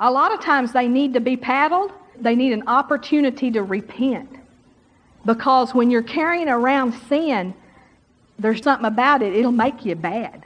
A 0.00 0.10
lot 0.10 0.32
of 0.32 0.40
times 0.40 0.72
they 0.72 0.88
need 0.88 1.14
to 1.14 1.20
be 1.20 1.36
paddled 1.36 1.92
they 2.20 2.34
need 2.34 2.52
an 2.52 2.64
opportunity 2.66 3.50
to 3.52 3.62
repent. 3.62 4.28
Because 5.24 5.74
when 5.74 5.90
you're 5.90 6.02
carrying 6.02 6.48
around 6.48 6.94
sin, 7.08 7.54
there's 8.38 8.62
something 8.62 8.86
about 8.86 9.22
it, 9.22 9.34
it'll 9.34 9.52
make 9.52 9.84
you 9.84 9.94
bad. 9.94 10.44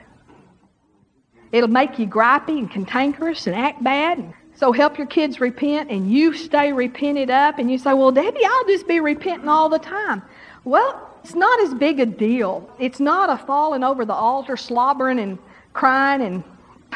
It'll 1.51 1.69
make 1.69 1.99
you 1.99 2.07
gripey 2.07 2.57
and 2.57 2.69
cantankerous 2.69 3.45
and 3.47 3.55
act 3.55 3.83
bad. 3.83 4.33
So 4.55 4.71
help 4.71 4.97
your 4.97 5.07
kids 5.07 5.39
repent 5.39 5.89
and 5.89 6.11
you 6.11 6.33
stay 6.33 6.73
repented 6.73 7.29
up 7.29 7.59
and 7.59 7.71
you 7.71 7.77
say, 7.77 7.93
Well, 7.93 8.11
Debbie, 8.11 8.45
I'll 8.45 8.65
just 8.65 8.87
be 8.87 8.99
repenting 8.99 9.47
all 9.47 9.69
the 9.69 9.79
time. 9.79 10.21
Well, 10.63 11.09
it's 11.23 11.35
not 11.35 11.59
as 11.61 11.73
big 11.73 11.99
a 11.99 12.05
deal. 12.05 12.69
It's 12.79 12.99
not 12.99 13.29
a 13.29 13.37
falling 13.45 13.83
over 13.83 14.05
the 14.05 14.13
altar, 14.13 14.57
slobbering 14.57 15.19
and 15.19 15.37
crying 15.73 16.21
and 16.21 16.43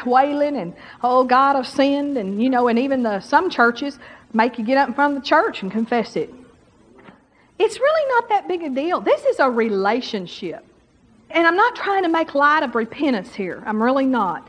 wailing 0.06 0.56
and, 0.56 0.74
oh, 1.02 1.24
God, 1.24 1.56
I've 1.56 1.66
sinned. 1.66 2.16
And, 2.16 2.42
you 2.42 2.50
know, 2.50 2.68
and 2.68 2.78
even 2.78 3.02
the, 3.02 3.20
some 3.20 3.50
churches 3.50 3.98
make 4.32 4.58
you 4.58 4.64
get 4.64 4.78
up 4.78 4.88
in 4.88 4.94
front 4.94 5.16
of 5.16 5.22
the 5.22 5.28
church 5.28 5.62
and 5.62 5.70
confess 5.70 6.16
it. 6.16 6.32
It's 7.58 7.78
really 7.78 8.08
not 8.10 8.28
that 8.28 8.48
big 8.48 8.62
a 8.62 8.70
deal. 8.70 9.00
This 9.00 9.24
is 9.24 9.40
a 9.40 9.50
relationship. 9.50 10.64
And 11.30 11.46
I'm 11.46 11.56
not 11.56 11.76
trying 11.76 12.04
to 12.04 12.08
make 12.08 12.34
light 12.34 12.62
of 12.62 12.74
repentance 12.74 13.34
here. 13.34 13.62
I'm 13.66 13.82
really 13.82 14.06
not. 14.06 14.48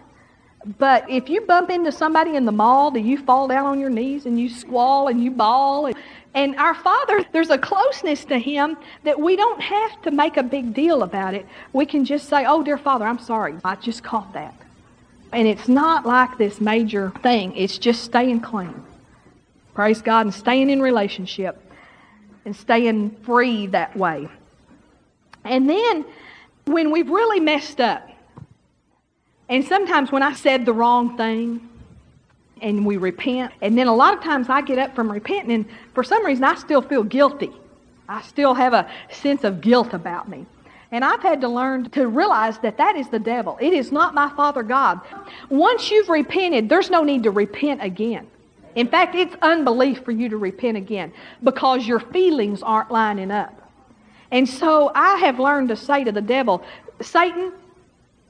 But 0.78 1.10
if 1.10 1.30
you 1.30 1.42
bump 1.42 1.70
into 1.70 1.92
somebody 1.92 2.36
in 2.36 2.46
the 2.46 2.52
mall, 2.52 2.92
do 2.92 3.00
you 3.00 3.18
fall 3.18 3.48
down 3.48 3.66
on 3.66 3.80
your 3.80 3.90
knees 3.90 4.26
and 4.26 4.40
you 4.40 4.50
squall 4.50 5.08
and 5.08 5.24
you 5.24 5.32
bawl? 5.32 5.88
And 5.88 5.96
And 6.36 6.56
our 6.58 6.76
Father, 6.76 7.26
there's 7.32 7.50
a 7.50 7.58
closeness 7.58 8.24
to 8.26 8.38
Him 8.38 8.78
that 9.04 9.20
we 9.20 9.36
don't 9.36 9.62
have 9.62 10.02
to 10.04 10.12
make 10.12 10.38
a 10.38 10.44
big 10.44 10.74
deal 10.74 11.02
about 11.02 11.34
it. 11.34 11.46
We 11.74 11.86
can 11.86 12.06
just 12.06 12.30
say, 12.30 12.46
Oh, 12.46 12.62
dear 12.62 12.78
Father, 12.78 13.06
I'm 13.06 13.20
sorry. 13.20 13.56
I 13.64 13.76
just 13.76 14.04
caught 14.04 14.34
that. 14.34 14.54
And 15.32 15.48
it's 15.48 15.68
not 15.68 16.06
like 16.06 16.38
this 16.38 16.60
major 16.60 17.12
thing, 17.22 17.56
it's 17.56 17.78
just 17.78 18.04
staying 18.04 18.42
clean. 18.42 18.84
Praise 19.74 20.02
God 20.02 20.26
and 20.26 20.34
staying 20.34 20.70
in 20.70 20.82
relationship 20.82 21.62
and 22.46 22.56
staying 22.56 23.12
free 23.24 23.68
that 23.68 23.96
way. 23.96 24.28
And 25.46 25.70
then 25.70 26.06
when 26.66 26.92
we've 26.92 27.10
really 27.10 27.40
messed 27.40 27.80
up, 27.80 28.10
and 29.48 29.66
sometimes 29.66 30.12
when 30.12 30.22
I 30.22 30.34
said 30.34 30.66
the 30.66 30.74
wrong 30.74 31.18
thing, 31.18 31.68
and 32.62 32.86
we 32.86 32.98
repent, 32.98 33.54
and 33.62 33.78
then 33.78 33.88
a 33.88 33.96
lot 33.96 34.14
of 34.14 34.22
times 34.22 34.50
I 34.50 34.62
get 34.62 34.78
up 34.78 34.94
from 34.94 35.12
repenting, 35.12 35.52
and 35.52 35.66
for 35.94 36.04
some 36.04 36.26
reason 36.26 36.44
I 36.44 36.56
still 36.56 36.82
feel 36.82 37.04
guilty. 37.04 37.52
I 38.08 38.22
still 38.22 38.54
have 38.54 38.74
a 38.74 38.90
sense 39.12 39.44
of 39.44 39.62
guilt 39.62 39.94
about 39.94 40.28
me. 40.28 40.46
And 40.92 41.06
I've 41.06 41.22
had 41.22 41.42
to 41.42 41.48
learn 41.48 41.90
to 41.92 42.08
realize 42.08 42.58
that 42.60 42.78
that 42.78 42.96
is 42.96 43.10
the 43.10 43.20
devil. 43.20 43.58
It 43.62 43.74
is 43.74 43.92
not 43.92 44.16
my 44.16 44.30
Father 44.30 44.64
God. 44.64 45.00
Once 45.50 45.92
you've 45.92 46.10
repented, 46.10 46.68
there's 46.68 46.90
no 46.90 47.04
need 47.04 47.24
to 47.24 47.32
repent 47.32 47.84
again. 47.84 48.28
In 48.76 48.88
fact, 48.88 49.16
it's 49.16 49.36
unbelief 49.42 50.04
for 50.04 50.12
you 50.12 50.30
to 50.30 50.38
repent 50.38 50.78
again 50.78 51.12
because 51.44 51.88
your 51.88 52.00
feelings 52.00 52.64
aren't 52.64 52.92
lining 52.92 53.30
up. 53.30 53.72
And 54.32 54.48
so 54.48 54.92
I 54.94 55.18
have 55.18 55.40
learned 55.40 55.70
to 55.70 55.76
say 55.76 56.04
to 56.04 56.12
the 56.12 56.22
devil, 56.22 56.64
Satan, 57.02 57.52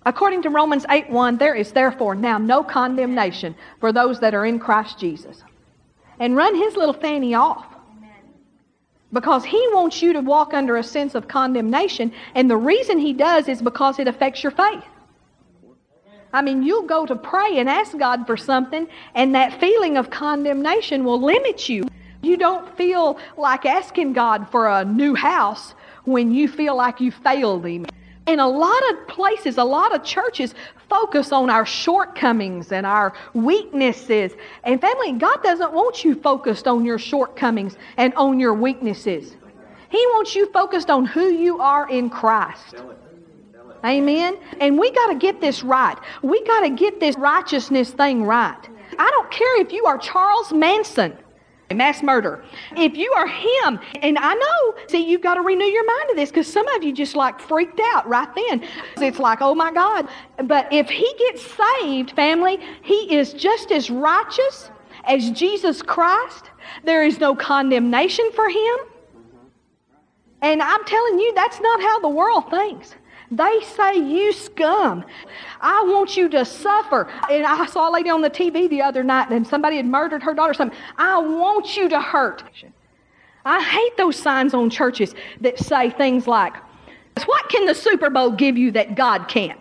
according 0.06 0.42
to 0.44 0.50
Romans 0.50 0.86
8 0.90 1.10
1, 1.10 1.38
there 1.38 1.56
is 1.56 1.72
therefore 1.72 2.16
now 2.16 2.38
no 2.38 2.64
condemnation 2.64 3.56
for 3.80 3.92
those 3.92 4.20
that 4.22 4.34
are 4.34 4.46
in 4.46 4.60
Christ 4.60 5.00
Jesus. 5.00 5.44
And 6.20 6.36
run 6.36 6.56
his 6.56 6.76
little 6.76 6.94
fanny 6.94 7.34
off. 7.36 7.66
Because 9.12 9.44
he 9.44 9.60
wants 9.72 10.02
you 10.02 10.14
to 10.14 10.22
walk 10.22 10.54
under 10.54 10.78
a 10.78 10.84
sense 10.84 11.16
of 11.16 11.28
condemnation, 11.28 12.12
and 12.36 12.50
the 12.50 12.58
reason 12.58 13.00
he 13.00 13.14
does 13.14 13.48
is 13.48 13.62
because 13.62 13.98
it 13.98 14.08
affects 14.08 14.44
your 14.44 14.52
faith. 14.52 14.84
I 16.32 16.44
mean, 16.44 16.62
you'll 16.62 16.86
go 16.86 17.08
to 17.08 17.16
pray 17.16 17.58
and 17.58 17.68
ask 17.68 17.98
God 17.98 18.28
for 18.28 18.38
something, 18.38 18.88
and 19.16 19.34
that 19.34 19.60
feeling 19.60 19.98
of 19.98 20.12
condemnation 20.12 21.04
will 21.04 21.20
limit 21.20 21.68
you. 21.68 21.88
You 22.22 22.38
don't 22.38 22.78
feel 22.78 23.18
like 23.36 23.66
asking 23.66 24.14
God 24.14 24.48
for 24.52 24.68
a 24.68 24.86
new 24.86 25.16
house 25.16 25.74
when 26.04 26.32
you 26.32 26.48
feel 26.48 26.76
like 26.76 27.02
you 27.02 27.12
failed 27.12 27.66
Him. 27.66 27.88
And 28.30 28.40
a 28.40 28.46
lot 28.46 28.80
of 28.92 29.08
places, 29.08 29.58
a 29.58 29.64
lot 29.64 29.96
of 29.96 30.04
churches 30.04 30.54
focus 30.88 31.32
on 31.32 31.50
our 31.50 31.66
shortcomings 31.66 32.72
and 32.72 32.86
our 32.86 33.12
weaknesses. 33.34 34.34
And 34.64 34.80
family, 34.80 35.14
God 35.14 35.42
doesn't 35.42 35.74
want 35.74 36.04
you 36.04 36.14
focused 36.14 36.68
on 36.68 36.86
your 36.86 37.00
shortcomings 37.00 37.76
and 37.98 38.14
on 38.14 38.40
your 38.40 38.54
weaknesses. 38.54 39.36
He 39.90 39.98
wants 40.14 40.36
you 40.36 40.46
focused 40.52 40.92
on 40.92 41.06
who 41.06 41.30
you 41.30 41.60
are 41.60 41.90
in 41.90 42.12
Christ. 42.12 42.76
Amen. 43.84 44.38
And 44.60 44.78
we 44.78 44.92
got 44.92 45.08
to 45.08 45.16
get 45.16 45.42
this 45.42 45.64
right. 45.64 45.98
We 46.22 46.44
got 46.44 46.60
to 46.60 46.70
get 46.70 47.00
this 47.00 47.18
righteousness 47.18 47.90
thing 47.90 48.26
right. 48.26 48.70
I 49.00 49.10
don't 49.10 49.32
care 49.32 49.60
if 49.60 49.74
you 49.74 49.88
are 49.88 49.98
Charles 49.98 50.54
Manson 50.54 51.18
mass 51.76 52.02
murder. 52.02 52.44
If 52.76 52.98
you 52.98 53.12
are 53.14 53.28
him, 53.28 53.80
and 54.02 54.18
I 54.18 54.34
know, 54.34 54.76
see, 54.88 55.06
you've 55.06 55.22
got 55.22 55.36
to 55.36 55.42
renew 55.42 55.66
your 55.66 55.86
mind 55.86 56.10
to 56.10 56.16
this 56.16 56.30
because 56.30 56.52
some 56.52 56.68
of 56.70 56.84
you 56.84 56.94
just 56.94 57.16
like 57.16 57.40
freaked 57.40 57.80
out 57.94 58.08
right 58.08 58.30
then. 58.36 58.68
It's 58.98 59.20
like, 59.20 59.40
oh 59.42 59.56
my 59.56 59.72
God. 59.72 60.08
But 60.46 60.72
if 60.72 60.90
he 60.90 61.14
gets 61.18 61.46
saved, 61.46 62.12
family, 62.12 62.60
he 62.82 63.16
is 63.16 63.34
just 63.34 63.72
as 63.72 63.90
righteous 63.90 64.72
as 65.06 65.32
Jesus 65.32 65.82
Christ. 65.82 66.52
There 66.84 67.04
is 67.04 67.20
no 67.20 67.36
condemnation 67.36 68.32
for 68.34 68.50
him. 68.50 68.78
And 70.42 70.62
I'm 70.62 70.84
telling 70.86 71.20
you, 71.20 71.34
that's 71.36 71.60
not 71.60 71.82
how 71.82 72.00
the 72.00 72.10
world 72.10 72.50
thinks. 72.50 72.96
They 73.32 73.60
say 73.76 73.98
you 73.98 74.34
scum. 74.34 75.06
I 75.62 75.84
want 75.88 76.18
you 76.18 76.30
to 76.30 76.44
suffer. 76.46 77.08
And 77.30 77.46
I 77.46 77.66
saw 77.68 77.90
a 77.90 77.92
lady 77.92 78.10
on 78.10 78.22
the 78.22 78.30
TV 78.30 78.70
the 78.70 78.82
other 78.82 79.04
night 79.04 79.30
and 79.30 79.46
somebody 79.46 79.78
had 79.78 79.86
murdered 79.86 80.24
her 80.24 80.34
daughter. 80.34 80.54
Something. 80.54 80.78
I 80.98 81.20
want 81.20 81.78
you 81.78 81.90
to 81.90 82.02
hurt. 82.02 82.44
I 83.46 83.62
hate 83.62 83.98
those 83.98 84.16
signs 84.16 84.54
on 84.54 84.70
churches 84.70 85.14
that 85.42 85.60
say 85.60 85.92
things 85.92 86.28
like, 86.28 86.54
What 87.26 87.50
can 87.50 87.66
the 87.66 87.76
Super 87.76 88.10
Bowl 88.10 88.32
give 88.32 88.58
you 88.58 88.72
that 88.72 88.96
God 88.96 89.28
can't? 89.28 89.60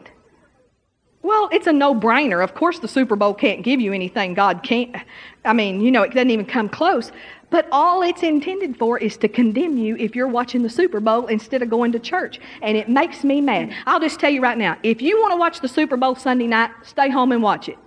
Well, 1.22 1.48
it's 1.52 1.66
a 1.66 1.72
no 1.72 1.94
brainer. 1.94 2.42
Of 2.42 2.54
course, 2.54 2.78
the 2.78 2.88
Super 2.88 3.16
Bowl 3.16 3.34
can't 3.34 3.62
give 3.62 3.80
you 3.80 3.92
anything 3.92 4.34
God 4.34 4.62
can't. 4.62 4.96
I 5.44 5.52
mean, 5.52 5.80
you 5.80 5.90
know, 5.90 6.02
it 6.02 6.14
doesn't 6.14 6.30
even 6.30 6.46
come 6.46 6.68
close. 6.68 7.12
But 7.50 7.66
all 7.72 8.02
it's 8.02 8.22
intended 8.22 8.76
for 8.76 8.98
is 8.98 9.16
to 9.18 9.28
condemn 9.28 9.78
you 9.78 9.96
if 9.96 10.14
you're 10.14 10.28
watching 10.28 10.62
the 10.62 10.68
Super 10.68 11.00
Bowl 11.00 11.26
instead 11.26 11.62
of 11.62 11.70
going 11.70 11.92
to 11.92 11.98
church. 11.98 12.40
And 12.60 12.76
it 12.76 12.88
makes 12.88 13.24
me 13.24 13.40
mad. 13.40 13.72
I'll 13.86 14.00
just 14.00 14.20
tell 14.20 14.30
you 14.30 14.42
right 14.42 14.58
now 14.58 14.76
if 14.82 15.00
you 15.00 15.18
want 15.20 15.32
to 15.32 15.36
watch 15.36 15.60
the 15.60 15.68
Super 15.68 15.96
Bowl 15.96 16.14
Sunday 16.14 16.46
night, 16.46 16.70
stay 16.82 17.08
home 17.08 17.32
and 17.32 17.42
watch 17.42 17.68
it. 17.68 17.78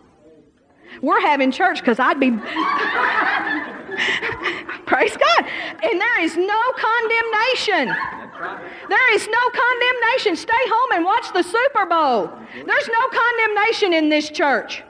We're 1.02 1.21
having 1.21 1.52
church 1.52 1.80
because 1.80 2.00
I'd 2.00 2.19
be. 2.19 2.32
Praise 4.86 5.15
God. 5.15 5.45
And 5.84 6.02
there 6.02 6.21
is 6.21 6.36
no 6.36 6.62
condemnation. 6.78 7.95
There 8.89 9.13
is 9.15 9.28
no 9.28 9.50
condemnation. 9.50 10.36
Stay 10.36 10.52
home 10.54 10.91
and 10.93 11.06
watch 11.06 11.32
the 11.34 11.43
Super 11.43 11.86
Bowl. 11.86 12.32
There's 12.54 12.89
no 12.89 13.08
condemnation 13.10 13.93
in 13.93 14.10
this 14.10 14.30
church. 14.30 14.84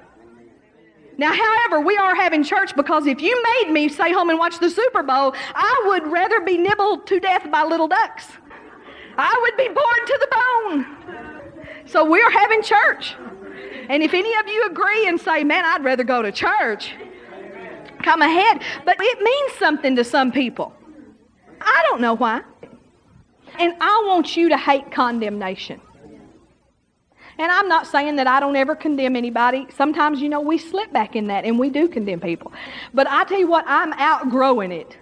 Now, 1.22 1.36
however, 1.36 1.80
we 1.82 1.96
are 1.98 2.16
having 2.16 2.44
church 2.44 2.76
because 2.76 3.06
if 3.06 3.22
you 3.22 3.44
made 3.44 3.72
me 3.72 3.90
stay 3.90 4.12
home 4.12 4.32
and 4.32 4.40
watch 4.40 4.58
the 4.58 4.72
Super 4.72 5.04
Bowl, 5.04 5.36
I 5.54 5.84
would 5.86 6.12
rather 6.12 6.42
be 6.42 6.58
nibbled 6.58 7.06
to 7.06 7.20
death 7.20 7.52
by 7.52 7.64
little 7.64 7.88
ducks. 7.88 8.28
I 9.20 9.40
would 9.44 9.56
be 9.56 9.68
bored 9.68 10.08
to 10.08 10.20
the 10.20 10.28
bone. 10.40 11.86
So 11.86 12.10
we're 12.10 12.32
having 12.32 12.64
church. 12.64 13.16
And 13.88 14.02
if 14.02 14.16
any 14.16 14.34
of 14.40 14.48
you 14.48 14.66
agree 14.66 15.08
and 15.08 15.22
say, 15.22 15.44
man, 15.44 15.64
I'd 15.64 15.84
rather 15.84 16.04
go 16.04 16.24
to 16.24 16.32
church, 16.32 16.96
come 18.02 18.24
ahead. 18.24 18.64
But 18.84 18.96
it 19.00 19.22
means 19.22 19.52
something 19.60 19.96
to 19.98 20.04
some 20.04 20.32
people. 20.32 20.74
I 21.62 21.86
don't 21.88 22.02
know 22.02 22.16
why. 22.16 22.42
And 23.60 23.76
I 23.80 24.06
want 24.08 24.36
you 24.36 24.50
to 24.50 24.58
hate 24.58 24.92
condemnation. 24.92 25.82
And 27.42 27.52
I'm 27.52 27.68
not 27.68 27.88
saying 27.88 28.18
that 28.18 28.28
I 28.28 28.40
don't 28.40 28.56
ever 28.56 28.76
condemn 28.76 29.16
anybody. 29.16 29.66
Sometimes, 29.76 30.22
you 30.22 30.30
know, 30.30 30.42
we 30.42 30.60
slip 30.60 30.94
back 30.94 31.16
in 31.16 31.26
that 31.30 31.44
and 31.44 31.58
we 31.58 31.72
do 31.72 31.88
condemn 31.88 32.20
people. 32.20 32.54
But 32.94 33.08
I 33.10 33.24
tell 33.24 33.40
you 33.40 33.48
what, 33.48 33.66
I'm 33.68 33.94
outgrowing 33.94 34.72
it. 34.72 34.96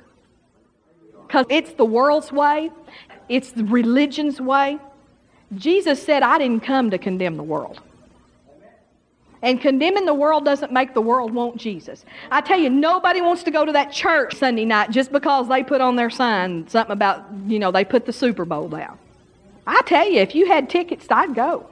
Because 1.28 1.46
it's 1.50 1.74
the 1.74 1.84
world's 1.84 2.32
way, 2.32 2.72
it's 3.28 3.52
the 3.52 3.66
religion's 3.66 4.40
way. 4.40 4.80
Jesus 5.58 6.02
said, 6.02 6.24
I 6.24 6.38
didn't 6.38 6.62
come 6.62 6.92
to 6.92 6.98
condemn 6.98 7.36
the 7.36 7.44
world. 7.44 7.82
And 9.42 9.60
condemning 9.60 10.06
the 10.06 10.14
world 10.14 10.46
doesn't 10.46 10.72
make 10.72 10.94
the 10.94 11.02
world 11.02 11.34
want 11.34 11.58
Jesus. 11.58 12.06
I 12.32 12.40
tell 12.40 12.58
you, 12.58 12.70
nobody 12.70 13.20
wants 13.20 13.44
to 13.44 13.52
go 13.52 13.66
to 13.66 13.74
that 13.74 13.92
church 13.92 14.36
Sunday 14.36 14.64
night 14.64 14.92
just 14.92 15.12
because 15.12 15.50
they 15.50 15.62
put 15.62 15.82
on 15.82 15.98
their 15.98 16.10
sign 16.10 16.70
something 16.70 16.94
about, 16.94 17.26
you 17.48 17.60
know, 17.60 17.72
they 17.72 17.84
put 17.84 18.06
the 18.06 18.14
Super 18.14 18.46
Bowl 18.46 18.70
down. 18.70 18.98
I 19.68 19.82
tell 19.82 20.10
you, 20.10 20.22
if 20.22 20.36
you 20.36 20.48
had 20.48 20.70
tickets, 20.70 21.06
I'd 21.10 21.36
go. 21.36 21.70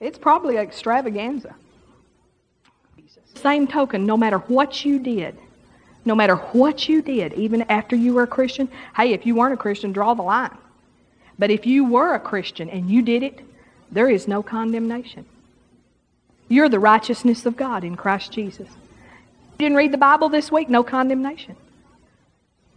It's 0.00 0.18
probably 0.18 0.56
an 0.56 0.62
extravaganza. 0.62 1.54
Same 3.34 3.66
token, 3.66 4.06
no 4.06 4.16
matter 4.16 4.38
what 4.38 4.84
you 4.84 4.98
did, 4.98 5.36
no 6.04 6.14
matter 6.14 6.36
what 6.36 6.88
you 6.88 7.02
did, 7.02 7.34
even 7.34 7.62
after 7.62 7.96
you 7.96 8.14
were 8.14 8.22
a 8.22 8.26
Christian, 8.26 8.68
hey, 8.96 9.12
if 9.12 9.26
you 9.26 9.34
weren't 9.34 9.54
a 9.54 9.58
Christian, 9.58 9.92
draw 9.92 10.14
the 10.14 10.22
line. 10.22 10.56
But 11.38 11.50
if 11.50 11.66
you 11.66 11.84
were 11.84 12.14
a 12.14 12.20
Christian 12.20 12.70
and 12.70 12.88
you 12.88 13.02
did 13.02 13.22
it, 13.22 13.40
there 13.90 14.08
is 14.08 14.26
no 14.26 14.42
condemnation. 14.42 15.26
You're 16.48 16.68
the 16.68 16.78
righteousness 16.78 17.44
of 17.44 17.56
God 17.56 17.84
in 17.84 17.96
Christ 17.96 18.32
Jesus. 18.32 18.68
You 18.68 19.58
didn't 19.58 19.76
read 19.76 19.92
the 19.92 19.98
Bible 19.98 20.28
this 20.28 20.50
week, 20.50 20.68
no 20.68 20.82
condemnation. 20.82 21.56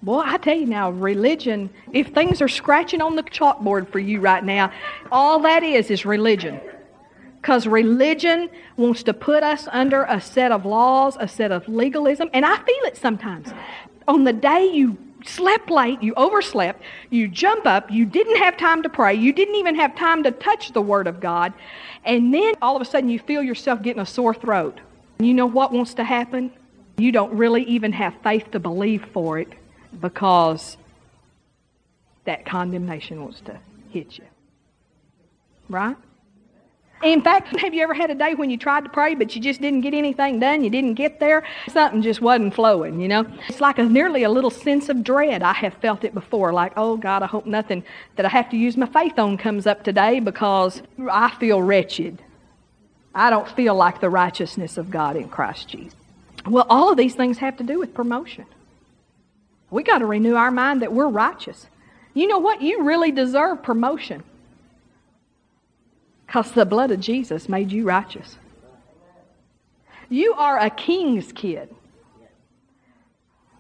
Boy, 0.02 0.22
I 0.26 0.38
tell 0.38 0.56
you 0.56 0.66
now, 0.66 0.92
religion, 0.92 1.70
if 1.92 2.08
things 2.08 2.42
are 2.42 2.48
scratching 2.48 3.02
on 3.02 3.16
the 3.16 3.24
chalkboard 3.24 3.90
for 3.90 4.00
you 4.00 4.22
right 4.22 4.44
now, 4.44 4.72
all 5.12 5.40
that 5.42 5.62
is 5.62 5.92
is 5.92 6.06
religion. 6.06 6.60
Because 7.42 7.68
religion 7.68 8.50
wants 8.76 9.04
to 9.04 9.14
put 9.14 9.44
us 9.44 9.68
under 9.72 10.04
a 10.04 10.20
set 10.20 10.52
of 10.52 10.66
laws, 10.66 11.18
a 11.20 11.28
set 11.28 11.52
of 11.52 11.68
legalism. 11.68 12.30
And 12.34 12.46
I 12.46 12.58
feel 12.58 12.84
it 12.84 12.98
sometimes. 12.98 13.50
On 14.08 14.24
the 14.24 14.34
day 14.34 14.66
you 14.66 14.98
slept 15.26 15.70
late, 15.70 16.02
you 16.02 16.14
overslept, 16.16 16.82
you 17.10 17.28
jump 17.28 17.66
up, 17.66 17.92
you 17.92 18.06
didn't 18.06 18.38
have 18.38 18.58
time 18.58 18.84
to 18.84 18.90
pray, 18.90 19.14
you 19.14 19.34
didn't 19.34 19.56
even 19.56 19.76
have 19.76 19.96
time 19.96 20.24
to 20.24 20.32
touch 20.32 20.72
the 20.74 20.82
Word 20.82 21.08
of 21.08 21.20
God, 21.20 21.54
and 22.06 22.34
then 22.34 22.56
all 22.62 22.76
of 22.76 22.82
a 22.82 22.86
sudden 22.86 23.10
you 23.10 23.20
feel 23.20 23.44
yourself 23.44 23.82
getting 23.82 24.02
a 24.02 24.06
sore 24.06 24.34
throat. 24.34 24.80
You 25.20 25.34
know 25.34 25.46
what 25.46 25.72
wants 25.72 25.94
to 25.96 26.04
happen? 26.04 26.52
You 26.98 27.12
don't 27.12 27.34
really 27.34 27.64
even 27.64 27.92
have 27.94 28.14
faith 28.24 28.52
to 28.52 28.60
believe 28.60 29.06
for 29.14 29.40
it 29.40 29.50
because 30.00 30.78
that 32.26 32.46
condemnation 32.46 33.22
wants 33.22 33.42
to 33.42 33.60
hit 33.90 34.18
you. 34.18 34.26
Right? 35.70 35.96
In 37.04 37.22
fact, 37.22 37.56
have 37.62 37.74
you 37.74 37.82
ever 37.82 37.94
had 37.94 38.10
a 38.10 38.16
day 38.16 38.36
when 38.36 38.50
you 38.50 38.58
tried 38.58 38.84
to 38.84 38.90
pray 38.90 39.16
but 39.16 39.36
you 39.36 39.42
just 39.42 39.62
didn't 39.62 39.82
get 39.82 39.94
anything 39.94 40.40
done? 40.40 40.64
You 40.64 40.70
didn't 40.70 40.96
get 40.96 41.20
there? 41.20 41.44
Something 41.70 42.02
just 42.02 42.22
wasn't 42.22 42.54
flowing, 42.54 43.00
you 43.00 43.08
know? 43.08 43.26
It's 43.48 43.62
like 43.62 43.80
a, 43.80 43.84
nearly 43.84 44.24
a 44.24 44.30
little 44.30 44.50
sense 44.50 44.90
of 44.90 45.04
dread. 45.04 45.42
I 45.42 45.54
have 45.54 45.74
felt 45.76 46.04
it 46.04 46.14
before. 46.14 46.52
Like, 46.54 46.74
oh 46.78 46.98
God, 46.98 47.24
I 47.24 47.28
hope 47.28 47.46
nothing 47.46 47.84
that 48.16 48.26
I 48.26 48.30
have 48.30 48.50
to 48.50 48.58
use 48.58 48.78
my 48.78 48.88
faith 48.88 49.18
on 49.18 49.38
comes 49.38 49.68
up 49.68 49.84
today 49.84 50.20
because 50.20 50.82
I 51.10 51.30
feel 51.36 51.62
wretched. 51.62 52.22
I 53.14 53.30
don't 53.30 53.50
feel 53.50 53.76
like 53.76 54.02
the 54.02 54.10
righteousness 54.10 54.78
of 54.78 54.92
God 54.92 55.16
in 55.16 55.30
Christ 55.30 55.68
Jesus. 55.70 55.96
Well, 56.46 56.66
all 56.70 56.92
of 56.92 56.98
these 56.98 57.16
things 57.16 57.38
have 57.40 57.58
to 57.58 57.64
do 57.64 57.80
with 57.80 57.94
promotion. 57.94 58.46
We 59.72 59.84
got 59.84 60.00
to 60.00 60.06
renew 60.06 60.36
our 60.36 60.52
mind 60.52 60.82
that 60.82 60.94
we're 60.94 61.08
righteous. 61.08 61.68
You 62.14 62.28
know 62.28 62.40
what? 62.40 62.62
You 62.62 62.84
really 62.84 63.12
deserve 63.12 63.62
promotion. 63.62 64.24
Because 66.30 66.52
the 66.52 66.64
blood 66.64 66.92
of 66.92 67.00
Jesus 67.00 67.50
made 67.50 67.72
you 67.72 67.86
righteous. 67.86 68.38
You 70.10 70.36
are 70.36 70.60
a 70.60 70.70
king's 70.70 71.32
kid. 71.32 71.74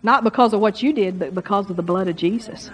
Not 0.03 0.23
because 0.23 0.53
of 0.53 0.59
what 0.59 0.83
you 0.83 0.93
did, 0.93 1.17
but 1.17 1.33
because 1.33 1.67
of 1.71 1.77
the 1.77 1.81
blood 1.81 2.07
of 2.07 2.15
Jesus. 2.15 2.69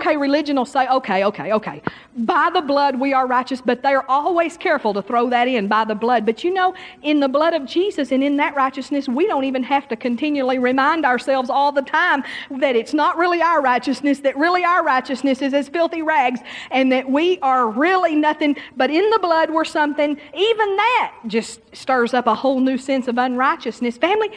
Okay, 0.00 0.16
religion 0.16 0.56
will 0.56 0.64
say, 0.64 0.88
okay, 0.88 1.26
okay, 1.26 1.52
okay. 1.52 1.82
By 2.16 2.48
the 2.54 2.62
blood 2.62 2.98
we 2.98 3.12
are 3.12 3.26
righteous, 3.26 3.60
but 3.60 3.82
they're 3.82 4.10
always 4.10 4.56
careful 4.56 4.94
to 4.94 5.02
throw 5.02 5.28
that 5.28 5.46
in 5.46 5.68
by 5.68 5.84
the 5.84 5.94
blood. 5.94 6.24
But 6.24 6.42
you 6.42 6.54
know, 6.54 6.74
in 7.02 7.20
the 7.20 7.28
blood 7.28 7.52
of 7.52 7.66
Jesus 7.66 8.10
and 8.10 8.24
in 8.24 8.38
that 8.38 8.54
righteousness, 8.54 9.10
we 9.10 9.26
don't 9.26 9.44
even 9.44 9.62
have 9.62 9.86
to 9.88 9.96
continually 9.96 10.58
remind 10.58 11.04
ourselves 11.04 11.50
all 11.50 11.70
the 11.70 11.82
time 11.82 12.24
that 12.60 12.76
it's 12.76 12.94
not 12.94 13.18
really 13.18 13.42
our 13.42 13.60
righteousness, 13.60 14.20
that 14.20 14.38
really 14.38 14.64
our 14.64 14.82
righteousness 14.82 15.42
is 15.42 15.52
as 15.52 15.68
filthy 15.68 16.00
rags, 16.00 16.40
and 16.70 16.90
that 16.90 17.10
we 17.10 17.38
are 17.40 17.68
really 17.68 18.16
nothing, 18.16 18.56
but 18.78 18.88
in 18.88 19.10
the 19.10 19.18
blood 19.18 19.50
we're 19.50 19.66
something. 19.66 20.18
Even 20.34 20.76
that 20.76 21.14
just 21.26 21.60
stirs 21.76 22.14
up 22.14 22.26
a 22.26 22.34
whole 22.34 22.60
new 22.60 22.78
sense 22.78 23.06
of 23.06 23.18
unrighteousness. 23.18 23.98
Family, 23.98 24.30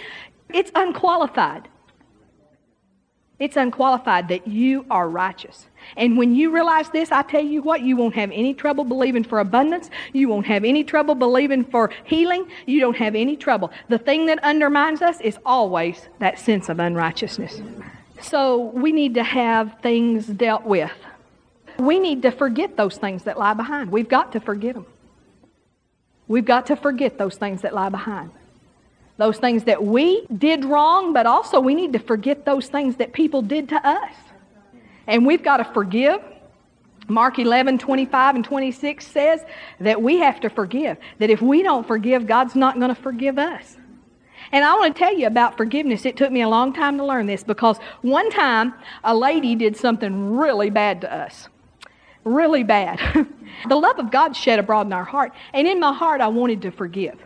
it's 0.49 0.73
unqualified. 0.75 1.69
It's 3.43 3.57
unqualified 3.57 4.29
that 4.29 4.47
you 4.47 4.85
are 4.89 5.09
righteous. 5.09 5.67
And 5.97 6.17
when 6.17 6.33
you 6.33 6.49
realize 6.49 6.89
this, 6.91 7.11
I 7.11 7.23
tell 7.23 7.43
you 7.43 7.61
what, 7.61 7.81
you 7.81 7.97
won't 7.97 8.15
have 8.15 8.31
any 8.31 8.53
trouble 8.53 8.85
believing 8.85 9.25
for 9.25 9.41
abundance. 9.41 9.89
You 10.13 10.29
won't 10.29 10.45
have 10.45 10.63
any 10.63 10.85
trouble 10.85 11.13
believing 11.13 11.65
for 11.65 11.91
healing. 12.05 12.49
You 12.65 12.79
don't 12.79 12.95
have 12.95 13.15
any 13.15 13.35
trouble. 13.35 13.69
The 13.89 13.97
thing 13.97 14.27
that 14.27 14.41
undermines 14.45 15.01
us 15.01 15.19
is 15.19 15.37
always 15.45 16.07
that 16.19 16.39
sense 16.39 16.69
of 16.69 16.79
unrighteousness. 16.79 17.61
So 18.21 18.71
we 18.75 18.93
need 18.93 19.15
to 19.15 19.23
have 19.23 19.77
things 19.81 20.25
dealt 20.25 20.63
with. 20.63 20.93
We 21.77 21.99
need 21.99 22.21
to 22.21 22.31
forget 22.31 22.77
those 22.77 22.95
things 22.95 23.23
that 23.23 23.37
lie 23.37 23.55
behind. 23.55 23.91
We've 23.91 24.07
got 24.07 24.31
to 24.31 24.39
forget 24.39 24.75
them. 24.75 24.85
We've 26.29 26.45
got 26.45 26.67
to 26.67 26.77
forget 26.77 27.17
those 27.17 27.35
things 27.35 27.63
that 27.63 27.73
lie 27.73 27.89
behind 27.89 28.31
those 29.17 29.37
things 29.37 29.63
that 29.65 29.83
we 29.83 30.25
did 30.37 30.65
wrong, 30.65 31.13
but 31.13 31.25
also 31.25 31.59
we 31.59 31.75
need 31.75 31.93
to 31.93 31.99
forget 31.99 32.45
those 32.45 32.67
things 32.67 32.95
that 32.97 33.13
people 33.13 33.41
did 33.41 33.69
to 33.69 33.87
us. 33.87 34.13
And 35.07 35.25
we've 35.25 35.43
got 35.43 35.57
to 35.57 35.65
forgive. 35.65 36.19
Mark 37.07 37.37
11, 37.37 37.79
25 37.79 38.35
and 38.35 38.45
26 38.45 39.05
says 39.05 39.41
that 39.79 40.01
we 40.01 40.19
have 40.19 40.39
to 40.39 40.49
forgive. 40.49 40.97
That 41.19 41.29
if 41.29 41.41
we 41.41 41.61
don't 41.61 41.85
forgive, 41.85 42.25
God's 42.25 42.55
not 42.55 42.75
going 42.75 42.93
to 42.93 43.01
forgive 43.01 43.37
us. 43.37 43.77
And 44.51 44.63
I 44.63 44.73
want 44.75 44.95
to 44.95 44.99
tell 44.99 45.15
you 45.17 45.27
about 45.27 45.57
forgiveness. 45.57 46.05
It 46.05 46.15
took 46.15 46.31
me 46.31 46.41
a 46.41 46.49
long 46.49 46.73
time 46.73 46.97
to 46.97 47.05
learn 47.05 47.25
this 47.25 47.43
because 47.43 47.77
one 48.01 48.29
time 48.29 48.73
a 49.03 49.15
lady 49.15 49.55
did 49.55 49.75
something 49.75 50.35
really 50.35 50.69
bad 50.69 51.01
to 51.01 51.13
us. 51.13 51.49
Really 52.23 52.63
bad. 52.63 52.99
the 53.69 53.75
love 53.75 53.99
of 53.99 54.11
God 54.11 54.35
shed 54.35 54.59
abroad 54.59 54.87
in 54.87 54.93
our 54.93 55.03
heart. 55.03 55.33
And 55.53 55.67
in 55.67 55.79
my 55.79 55.93
heart, 55.93 56.21
I 56.21 56.29
wanted 56.29 56.61
to 56.63 56.71
forgive. 56.71 57.19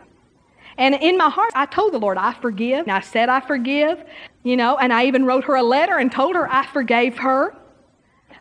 And 0.78 0.94
in 0.94 1.18
my 1.18 1.28
heart, 1.28 1.50
I 1.54 1.66
told 1.66 1.92
the 1.92 1.98
Lord, 1.98 2.16
I 2.16 2.32
forgive. 2.32 2.86
And 2.86 2.92
I 2.92 3.00
said, 3.00 3.28
I 3.28 3.40
forgive, 3.40 4.02
you 4.44 4.56
know, 4.56 4.76
and 4.76 4.92
I 4.92 5.06
even 5.06 5.26
wrote 5.26 5.44
her 5.44 5.56
a 5.56 5.62
letter 5.62 5.98
and 5.98 6.10
told 6.10 6.36
her 6.36 6.50
I 6.50 6.66
forgave 6.66 7.18
her. 7.18 7.54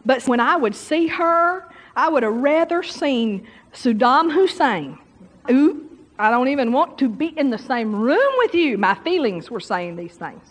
But 0.06 0.26
when 0.28 0.40
I 0.40 0.56
would 0.56 0.76
see 0.76 1.08
her, 1.08 1.68
I 1.96 2.10
would 2.10 2.22
have 2.24 2.36
rather 2.36 2.84
seen 2.84 3.48
Saddam 3.74 4.32
Hussein. 4.32 5.00
Ooh, 5.50 5.90
I 6.20 6.30
don't 6.30 6.48
even 6.48 6.72
want 6.72 7.00
to 7.00 7.10
be 7.10 7.28
in 7.28 7.50
the 7.50 7.58
same 7.58 7.94
room 7.94 8.34
with 8.38 8.54
you. 8.54 8.78
My 8.78 8.94
feelings 8.94 9.50
were 9.50 9.60
saying 9.60 9.96
these 9.96 10.16
things. 10.16 10.44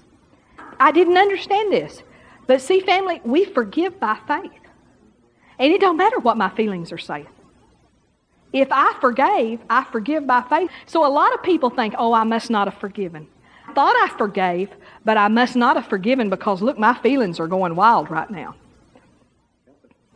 I 0.81 0.90
didn't 0.90 1.16
understand 1.16 1.72
this. 1.72 2.03
But 2.46 2.61
see, 2.61 2.81
family, 2.81 3.20
we 3.25 3.44
forgive 3.44 3.99
by 4.01 4.18
faith. 4.27 4.51
And 5.59 5.72
it 5.72 5.81
don't 5.81 5.96
matter 5.96 6.18
what 6.18 6.37
my 6.37 6.51
feelings 6.51 6.92
are 6.92 6.99
saying. 6.99 7.29
If 8.52 8.68
I 8.70 8.96
forgave, 9.00 9.61
I 9.68 9.85
forgive 9.85 10.26
by 10.26 10.42
faith. 10.42 10.70
So 10.87 11.06
a 11.06 11.11
lot 11.11 11.35
of 11.35 11.42
people 11.42 11.70
think, 11.70 11.94
oh, 11.98 12.12
I 12.12 12.24
must 12.24 12.50
not 12.50 12.68
have 12.68 12.80
forgiven. 12.80 13.26
Thought 13.74 13.96
I 13.96 14.16
forgave, 14.16 14.70
but 15.04 15.16
I 15.16 15.28
must 15.28 15.56
not 15.56 15.76
have 15.76 15.87
forgiven 15.87 16.30
because, 16.30 16.62
look, 16.62 16.78
my 16.78 16.94
feelings 17.00 17.40
are 17.40 17.48
going 17.48 17.76
wild 17.76 18.11
right 18.11 18.30
now. 18.30 18.54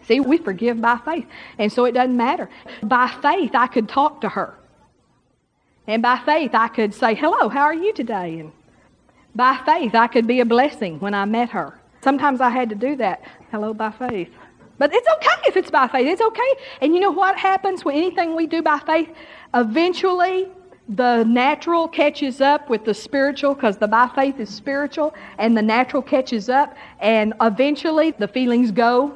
See, 0.03 0.21
we 0.21 0.39
forgive 0.39 0.81
by 0.81 0.99
faith. 1.05 1.27
And 1.59 1.73
so 1.73 1.85
it 1.85 1.93
doesn't 1.93 2.17
matter. 2.17 2.49
By 2.83 3.09
faith, 3.21 3.51
I 3.55 3.67
could 3.67 3.89
talk 3.89 4.23
to 4.23 4.29
her. 4.29 4.55
And 5.87 6.03
by 6.03 6.19
faith, 6.25 6.55
I 6.55 6.69
could 6.69 6.95
say, 6.95 7.15
hello, 7.15 7.49
how 7.49 7.63
are 7.63 7.75
you 7.75 7.93
today? 7.93 8.41
And 8.41 8.53
by 9.35 9.61
faith, 9.67 9.95
I 9.95 10.07
could 10.07 10.27
be 10.27 10.41
a 10.41 10.45
blessing 10.45 10.99
when 11.01 11.15
I 11.15 11.25
met 11.25 11.51
her. 11.51 11.79
Sometimes 12.03 12.41
I 12.41 12.49
had 12.49 12.71
to 12.71 12.75
do 12.75 12.97
that. 12.97 13.23
Hello, 13.51 13.75
by 13.75 13.91
faith. 13.91 14.31
But 14.81 14.95
it's 14.95 15.07
okay 15.17 15.43
if 15.47 15.59
it's 15.59 15.71
by 15.71 15.89
faith. 15.89 16.09
It's 16.09 16.23
okay. 16.23 16.53
And 16.81 16.95
you 16.95 17.01
know 17.01 17.11
what 17.11 17.37
happens 17.37 17.85
when 17.85 17.97
anything 17.97 18.35
we 18.35 18.47
do 18.47 18.63
by 18.63 18.79
faith? 18.79 19.11
Eventually, 19.53 20.49
the 20.89 21.23
natural 21.25 21.87
catches 21.87 22.41
up 22.41 22.71
with 22.71 22.87
the 22.87 22.95
spiritual 22.95 23.53
because 23.53 23.77
the 23.77 23.87
by 23.87 24.09
faith 24.15 24.41
is 24.41 24.49
spiritual, 24.49 25.15
and 25.37 25.55
the 25.55 25.61
natural 25.61 26.03
catches 26.03 26.49
up, 26.49 26.75
and 26.99 27.35
eventually 27.43 28.13
the 28.13 28.27
feelings 28.27 28.73
go. 28.73 29.13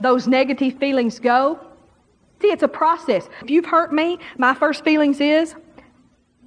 Those 0.00 0.26
negative 0.26 0.78
feelings 0.78 1.20
go. 1.20 1.60
See, 2.40 2.48
it's 2.48 2.62
a 2.62 2.68
process. 2.68 3.28
If 3.42 3.50
you've 3.50 3.66
hurt 3.66 3.92
me, 3.92 4.18
my 4.38 4.54
first 4.54 4.82
feelings 4.82 5.20
is 5.20 5.56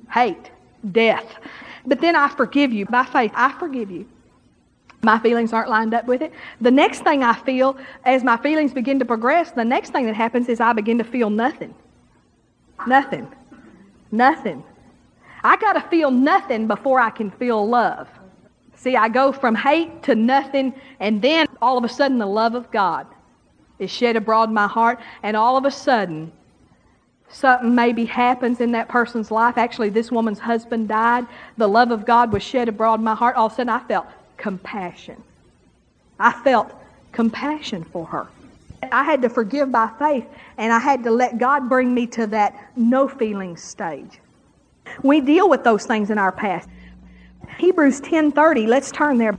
hate, 0.10 0.50
death. 0.92 1.28
But 1.86 2.02
then 2.02 2.16
I 2.16 2.30
forgive 2.30 2.74
you. 2.74 2.88
By 2.88 3.06
faith, 3.06 3.32
I 3.36 3.52
forgive 3.60 3.92
you. 3.92 4.08
My 5.04 5.18
feelings 5.20 5.52
aren't 5.52 5.70
lined 5.70 5.94
up 5.94 6.06
with 6.06 6.22
it. 6.22 6.32
The 6.60 6.72
next 6.72 7.04
thing 7.04 7.24
I 7.24 7.34
feel, 7.34 7.78
as 8.06 8.24
my 8.24 8.38
feelings 8.38 8.74
begin 8.74 9.00
to 9.00 9.06
progress, 9.06 9.52
the 9.52 9.66
next 9.66 9.92
thing 9.92 10.06
that 10.06 10.16
happens 10.16 10.48
is 10.48 10.60
I 10.60 10.74
begin 10.74 10.98
to 11.00 11.04
feel 11.04 11.30
nothing. 11.30 11.74
Nothing. 12.86 13.28
Nothing. 14.12 14.64
I 15.44 15.58
got 15.58 15.74
to 15.74 15.82
feel 15.82 16.12
nothing 16.12 16.68
before 16.68 17.00
I 17.00 17.10
can 17.10 17.32
feel 17.32 17.68
love. 17.68 18.08
See, 18.76 18.96
I 18.96 19.10
go 19.10 19.32
from 19.32 19.56
hate 19.56 20.04
to 20.04 20.16
nothing, 20.16 20.74
and 21.00 21.22
then 21.22 21.48
all 21.62 21.78
of 21.78 21.84
a 21.84 21.90
sudden 21.90 22.18
the 22.18 22.26
love 22.26 22.56
of 22.56 22.72
God 22.72 23.08
is 23.80 23.90
shed 23.90 24.16
abroad 24.16 24.50
in 24.50 24.56
my 24.56 24.68
heart, 24.68 25.00
and 25.24 25.36
all 25.36 25.58
of 25.58 25.66
a 25.66 25.72
sudden 25.72 26.32
something 27.30 27.74
maybe 27.74 28.06
happens 28.06 28.60
in 28.60 28.72
that 28.74 28.88
person's 28.90 29.32
life. 29.32 29.58
Actually, 29.58 29.90
this 29.90 30.12
woman's 30.12 30.40
husband 30.40 30.88
died. 30.88 31.26
The 31.58 31.68
love 31.68 31.92
of 31.92 32.06
God 32.06 32.34
was 32.34 32.44
shed 32.44 32.70
abroad 32.70 33.00
in 33.00 33.04
my 33.04 33.16
heart. 33.16 33.36
All 33.36 33.48
of 33.48 33.54
a 33.54 33.56
sudden 33.56 33.70
I 33.70 33.80
felt 33.88 34.06
compassion. 34.42 35.22
I 36.20 36.32
felt 36.32 36.74
compassion 37.12 37.84
for 37.84 38.06
her. 38.08 38.28
I 38.92 39.04
had 39.04 39.22
to 39.22 39.30
forgive 39.30 39.72
by 39.72 39.92
faith, 40.00 40.26
and 40.58 40.74
I 40.74 40.80
had 40.80 41.04
to 41.04 41.12
let 41.12 41.38
God 41.38 41.70
bring 41.70 41.94
me 41.94 42.08
to 42.08 42.28
that 42.28 42.72
no 42.76 43.08
feelings 43.08 43.62
stage. 43.62 44.20
We 45.04 45.22
deal 45.22 45.48
with 45.48 45.64
those 45.64 45.86
things 45.86 46.10
in 46.10 46.18
our 46.18 46.32
past. 46.32 46.68
Hebrews 47.60 48.02
10:30, 48.02 48.68
let's 48.68 48.92
turn 48.92 49.20
there. 49.20 49.38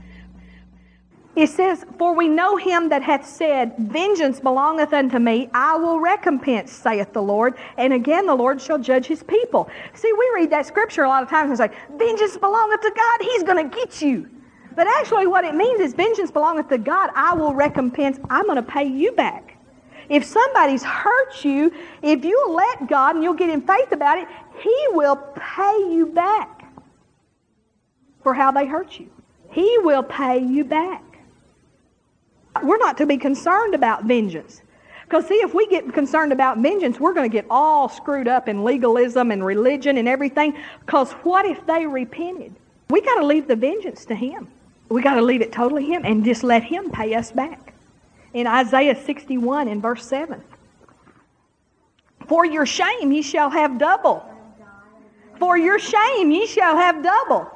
It 1.35 1.47
says, 1.49 1.83
For 1.97 2.13
we 2.13 2.27
know 2.27 2.57
him 2.57 2.89
that 2.89 3.01
hath 3.01 3.27
said, 3.27 3.75
Vengeance 3.77 4.39
belongeth 4.39 4.93
unto 4.93 5.17
me, 5.17 5.49
I 5.51 5.75
will 5.75 5.99
recompense, 5.99 6.71
saith 6.71 7.11
the 7.11 7.23
Lord. 7.23 7.55
And 7.75 7.91
again, 7.91 8.27
the 8.27 8.35
Lord 8.35 8.61
shall 8.61 8.77
judge 8.77 9.07
his 9.07 9.23
people. 9.23 9.67
See, 9.95 10.13
we 10.13 10.31
read 10.35 10.51
that 10.51 10.67
scripture 10.67 11.03
a 11.03 11.07
lot 11.07 11.23
of 11.23 11.29
times 11.29 11.49
and 11.49 11.59
like, 11.59 11.73
Vengeance 11.97 12.37
belongeth 12.37 12.81
to 12.81 12.91
God, 12.95 13.21
he's 13.21 13.43
going 13.43 13.67
to 13.67 13.75
get 13.75 13.99
you. 13.99 14.29
But 14.75 14.87
actually, 14.87 15.27
what 15.27 15.45
it 15.45 15.55
means 15.55 15.79
is 15.79 15.93
vengeance 15.93 16.31
belongeth 16.31 16.69
to 16.69 16.77
God. 16.77 17.11
I 17.15 17.33
will 17.33 17.53
recompense. 17.53 18.19
I'm 18.29 18.45
going 18.45 18.55
to 18.55 18.63
pay 18.63 18.85
you 18.85 19.11
back. 19.11 19.57
If 20.09 20.25
somebody's 20.25 20.83
hurt 20.83 21.45
you, 21.45 21.71
if 22.01 22.25
you 22.25 22.45
let 22.49 22.89
God 22.89 23.15
and 23.15 23.23
you'll 23.23 23.33
get 23.33 23.49
in 23.49 23.61
faith 23.61 23.91
about 23.91 24.17
it, 24.17 24.27
He 24.59 24.87
will 24.91 25.15
pay 25.15 25.77
you 25.91 26.07
back 26.07 26.65
for 28.21 28.33
how 28.33 28.51
they 28.51 28.65
hurt 28.65 28.99
you. 28.99 29.09
He 29.51 29.77
will 29.79 30.03
pay 30.03 30.39
you 30.39 30.63
back. 30.63 31.03
We're 32.61 32.77
not 32.77 32.97
to 32.97 33.05
be 33.05 33.17
concerned 33.17 33.75
about 33.75 34.05
vengeance. 34.05 34.61
Because, 35.03 35.27
see, 35.27 35.35
if 35.35 35.53
we 35.53 35.67
get 35.67 35.93
concerned 35.93 36.31
about 36.31 36.57
vengeance, 36.57 36.99
we're 36.99 37.13
going 37.13 37.29
to 37.29 37.33
get 37.33 37.45
all 37.49 37.89
screwed 37.89 38.27
up 38.27 38.47
in 38.47 38.63
legalism 38.63 39.31
and 39.31 39.45
religion 39.45 39.97
and 39.97 40.07
everything. 40.07 40.57
Because 40.85 41.11
what 41.23 41.45
if 41.45 41.65
they 41.67 41.85
repented? 41.85 42.55
We 42.89 43.01
got 43.01 43.19
to 43.19 43.25
leave 43.25 43.47
the 43.47 43.55
vengeance 43.55 44.05
to 44.05 44.15
Him. 44.15 44.47
We 44.93 45.01
got 45.01 45.15
to 45.15 45.23
leave 45.23 45.41
it 45.41 45.51
totally 45.51 45.85
Him 45.85 46.03
and 46.05 46.23
just 46.23 46.43
let 46.43 46.61
Him 46.61 46.91
pay 46.91 47.15
us 47.15 47.31
back. 47.31 47.73
In 48.31 48.45
Isaiah 48.45 48.95
61 48.95 49.67
in 49.67 49.81
verse 49.81 50.05
7. 50.05 50.39
For 52.27 52.45
your 52.45 52.67
shame 52.67 53.11
ye 53.11 53.23
shall 53.23 53.49
have 53.49 53.79
double. 53.79 54.23
For 55.39 55.57
your 55.57 55.79
shame 55.79 56.29
ye 56.29 56.45
shall 56.45 56.75
have 56.75 57.01
double. 57.01 57.49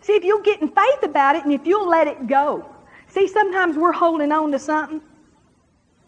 See, 0.00 0.14
if 0.14 0.24
you'll 0.24 0.40
get 0.40 0.62
in 0.62 0.68
faith 0.68 1.02
about 1.02 1.36
it 1.36 1.44
and 1.44 1.52
if 1.52 1.66
you'll 1.66 1.86
let 1.86 2.06
it 2.06 2.26
go. 2.26 2.64
See, 3.08 3.28
sometimes 3.28 3.76
we're 3.76 3.92
holding 3.92 4.32
on 4.32 4.50
to 4.52 4.58
something. 4.58 5.02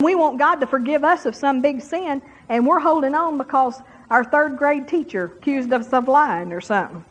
We 0.00 0.14
want 0.14 0.38
God 0.38 0.54
to 0.56 0.66
forgive 0.66 1.04
us 1.04 1.26
of 1.26 1.36
some 1.36 1.60
big 1.60 1.82
sin, 1.82 2.22
and 2.48 2.66
we're 2.66 2.80
holding 2.80 3.14
on 3.14 3.36
because 3.36 3.78
our 4.08 4.24
third 4.24 4.56
grade 4.56 4.88
teacher 4.88 5.24
accused 5.36 5.70
us 5.70 5.92
of 5.92 6.08
lying 6.08 6.50
or 6.50 6.62
something. 6.62 7.04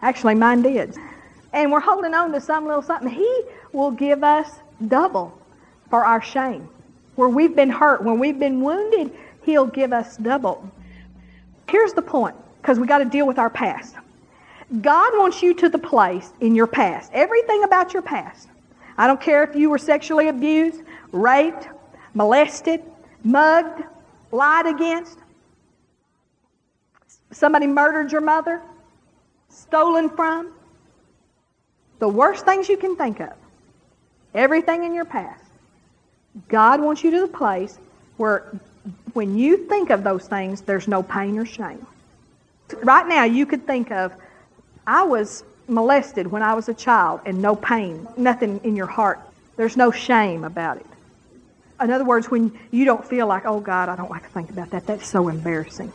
Actually, 0.00 0.34
mine 0.34 0.62
did. 0.62 0.96
And 1.56 1.72
we're 1.72 1.80
holding 1.80 2.12
on 2.12 2.32
to 2.32 2.40
some 2.40 2.66
little 2.66 2.82
something. 2.82 3.08
He 3.08 3.42
will 3.72 3.90
give 3.90 4.22
us 4.22 4.46
double 4.86 5.36
for 5.88 6.04
our 6.04 6.20
shame. 6.20 6.68
Where 7.14 7.30
we've 7.30 7.56
been 7.56 7.70
hurt, 7.70 8.02
when 8.04 8.18
we've 8.18 8.38
been 8.38 8.60
wounded, 8.60 9.10
He'll 9.42 9.66
give 9.66 9.90
us 9.94 10.18
double. 10.18 10.70
Here's 11.66 11.94
the 11.94 12.02
point, 12.02 12.36
because 12.60 12.78
we 12.78 12.86
got 12.86 12.98
to 12.98 13.06
deal 13.06 13.26
with 13.26 13.38
our 13.38 13.48
past. 13.48 13.96
God 14.82 15.16
wants 15.16 15.42
you 15.42 15.54
to 15.54 15.70
the 15.70 15.78
place 15.78 16.30
in 16.40 16.54
your 16.54 16.66
past, 16.66 17.10
everything 17.14 17.64
about 17.64 17.94
your 17.94 18.02
past. 18.02 18.48
I 18.98 19.06
don't 19.06 19.20
care 19.20 19.42
if 19.42 19.56
you 19.56 19.70
were 19.70 19.78
sexually 19.78 20.28
abused, 20.28 20.82
raped, 21.10 21.68
molested, 22.12 22.82
mugged, 23.24 23.82
lied 24.30 24.66
against, 24.66 25.18
somebody 27.30 27.66
murdered 27.66 28.12
your 28.12 28.20
mother, 28.20 28.60
stolen 29.48 30.10
from, 30.10 30.52
the 31.98 32.08
worst 32.08 32.44
things 32.44 32.68
you 32.68 32.76
can 32.76 32.96
think 32.96 33.20
of, 33.20 33.32
everything 34.34 34.84
in 34.84 34.94
your 34.94 35.04
past. 35.04 35.42
God 36.48 36.80
wants 36.80 37.02
you 37.02 37.10
to 37.12 37.20
the 37.20 37.28
place 37.28 37.78
where 38.16 38.52
when 39.14 39.38
you 39.38 39.66
think 39.66 39.90
of 39.90 40.04
those 40.04 40.26
things, 40.28 40.60
there's 40.60 40.86
no 40.86 41.02
pain 41.02 41.38
or 41.38 41.46
shame. 41.46 41.86
Right 42.82 43.06
now, 43.06 43.24
you 43.24 43.46
could 43.46 43.66
think 43.66 43.90
of, 43.90 44.12
I 44.86 45.04
was 45.04 45.44
molested 45.68 46.30
when 46.30 46.42
I 46.42 46.54
was 46.54 46.68
a 46.68 46.74
child 46.74 47.20
and 47.26 47.40
no 47.40 47.56
pain, 47.56 48.06
nothing 48.16 48.60
in 48.62 48.76
your 48.76 48.86
heart. 48.86 49.20
There's 49.56 49.76
no 49.76 49.90
shame 49.90 50.44
about 50.44 50.76
it. 50.76 50.86
In 51.80 51.90
other 51.90 52.04
words, 52.04 52.30
when 52.30 52.58
you 52.70 52.84
don't 52.84 53.04
feel 53.04 53.26
like, 53.26 53.44
oh 53.46 53.60
God, 53.60 53.88
I 53.88 53.96
don't 53.96 54.10
like 54.10 54.22
to 54.22 54.28
think 54.28 54.50
about 54.50 54.70
that, 54.70 54.86
that's 54.86 55.06
so 55.06 55.28
embarrassing. 55.28 55.92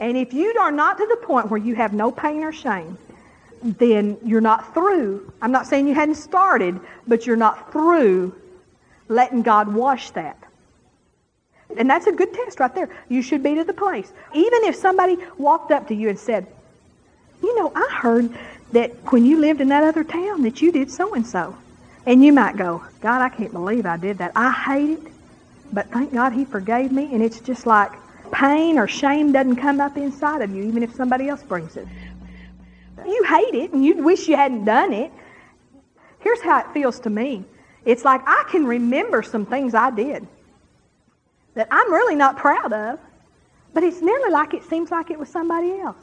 And 0.00 0.16
if 0.16 0.34
you 0.34 0.54
are 0.58 0.72
not 0.72 0.98
to 0.98 1.06
the 1.06 1.16
point 1.16 1.50
where 1.50 1.60
you 1.60 1.74
have 1.74 1.92
no 1.92 2.10
pain 2.10 2.42
or 2.42 2.52
shame, 2.52 2.98
then 3.66 4.16
you're 4.24 4.40
not 4.40 4.72
through. 4.72 5.32
I'm 5.42 5.52
not 5.52 5.66
saying 5.66 5.88
you 5.88 5.94
hadn't 5.94 6.14
started, 6.14 6.78
but 7.06 7.26
you're 7.26 7.36
not 7.36 7.72
through 7.72 8.34
letting 9.08 9.42
God 9.42 9.72
wash 9.72 10.10
that. 10.10 10.38
And 11.76 11.90
that's 11.90 12.06
a 12.06 12.12
good 12.12 12.32
test 12.32 12.60
right 12.60 12.72
there. 12.74 12.88
You 13.08 13.22
should 13.22 13.42
be 13.42 13.56
to 13.56 13.64
the 13.64 13.72
place. 13.72 14.12
Even 14.34 14.64
if 14.64 14.76
somebody 14.76 15.18
walked 15.36 15.72
up 15.72 15.88
to 15.88 15.94
you 15.94 16.08
and 16.08 16.18
said, 16.18 16.46
You 17.42 17.58
know, 17.58 17.72
I 17.74 17.88
heard 18.00 18.36
that 18.72 18.92
when 19.12 19.26
you 19.26 19.38
lived 19.38 19.60
in 19.60 19.68
that 19.68 19.82
other 19.82 20.04
town 20.04 20.42
that 20.42 20.62
you 20.62 20.70
did 20.70 20.90
so 20.90 21.14
and 21.14 21.26
so. 21.26 21.56
And 22.06 22.24
you 22.24 22.32
might 22.32 22.56
go, 22.56 22.84
God, 23.00 23.20
I 23.20 23.28
can't 23.28 23.52
believe 23.52 23.84
I 23.84 23.96
did 23.96 24.18
that. 24.18 24.32
I 24.36 24.52
hate 24.52 24.90
it, 24.90 25.12
but 25.72 25.90
thank 25.90 26.14
God 26.14 26.32
he 26.32 26.44
forgave 26.44 26.92
me. 26.92 27.12
And 27.12 27.20
it's 27.20 27.40
just 27.40 27.66
like 27.66 27.90
pain 28.30 28.78
or 28.78 28.86
shame 28.86 29.32
doesn't 29.32 29.56
come 29.56 29.80
up 29.80 29.96
inside 29.96 30.42
of 30.42 30.54
you, 30.54 30.62
even 30.64 30.84
if 30.84 30.94
somebody 30.94 31.28
else 31.28 31.42
brings 31.42 31.76
it. 31.76 31.86
You 33.04 33.24
hate 33.24 33.54
it 33.54 33.72
and 33.72 33.84
you 33.84 34.02
wish 34.02 34.28
you 34.28 34.36
hadn't 34.36 34.64
done 34.64 34.92
it. 34.92 35.12
Here's 36.20 36.40
how 36.40 36.60
it 36.60 36.72
feels 36.72 37.00
to 37.00 37.10
me. 37.10 37.44
It's 37.84 38.04
like 38.04 38.22
I 38.26 38.44
can 38.50 38.66
remember 38.66 39.22
some 39.22 39.46
things 39.46 39.74
I 39.74 39.90
did 39.90 40.26
that 41.54 41.68
I'm 41.70 41.92
really 41.92 42.14
not 42.14 42.36
proud 42.36 42.72
of, 42.72 42.98
but 43.72 43.82
it's 43.82 44.00
nearly 44.00 44.30
like 44.30 44.54
it 44.54 44.64
seems 44.64 44.90
like 44.90 45.10
it 45.10 45.18
was 45.18 45.28
somebody 45.28 45.78
else. 45.78 46.02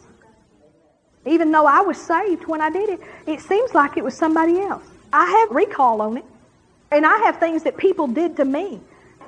Even 1.25 1.51
though 1.51 1.65
I 1.65 1.81
was 1.81 1.97
saved 1.97 2.45
when 2.47 2.61
I 2.61 2.69
did 2.69 2.89
it, 2.89 2.99
it 3.25 3.39
seems 3.39 3.73
like 3.73 3.97
it 3.97 4.03
was 4.03 4.15
somebody 4.15 4.59
else. 4.59 4.83
I 5.11 5.25
have 5.25 5.55
recall 5.55 6.01
on 6.01 6.17
it, 6.17 6.25
and 6.91 7.05
I 7.05 7.17
have 7.19 7.37
things 7.37 7.63
that 7.63 7.77
people 7.77 8.07
did 8.07 8.35
to 8.37 8.45
me. 8.45 8.81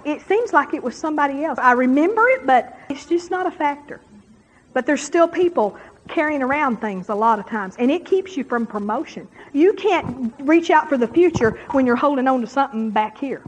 It 0.04 0.22
seems 0.28 0.54
like 0.54 0.74
it 0.74 0.84
was 0.84 0.96
somebody 0.96 1.44
else. 1.44 1.58
I 1.60 1.72
remember 1.72 2.28
it, 2.30 2.46
but 2.46 2.78
it's 2.90 3.06
just 3.06 3.32
not 3.32 3.48
a 3.48 3.52
factor. 3.52 4.02
But 4.74 4.86
there's 4.86 5.02
still 5.02 5.28
people 5.28 5.78
carrying 6.08 6.42
around 6.42 6.78
things 6.82 7.10
a 7.10 7.16
lot 7.16 7.40
of 7.40 7.48
times, 7.48 7.76
and 7.80 7.92
it 7.92 8.06
keeps 8.06 8.38
you 8.38 8.44
from 8.44 8.66
promotion. 8.66 9.28
You 9.54 9.74
can't 9.74 10.34
reach 10.40 10.70
out 10.70 10.90
for 10.90 10.98
the 10.98 11.08
future 11.08 11.60
when 11.72 11.86
you're 11.86 11.96
holding 11.96 12.28
on 12.28 12.42
to 12.42 12.48
something 12.48 12.92
back 12.92 13.18
here. 13.18 13.42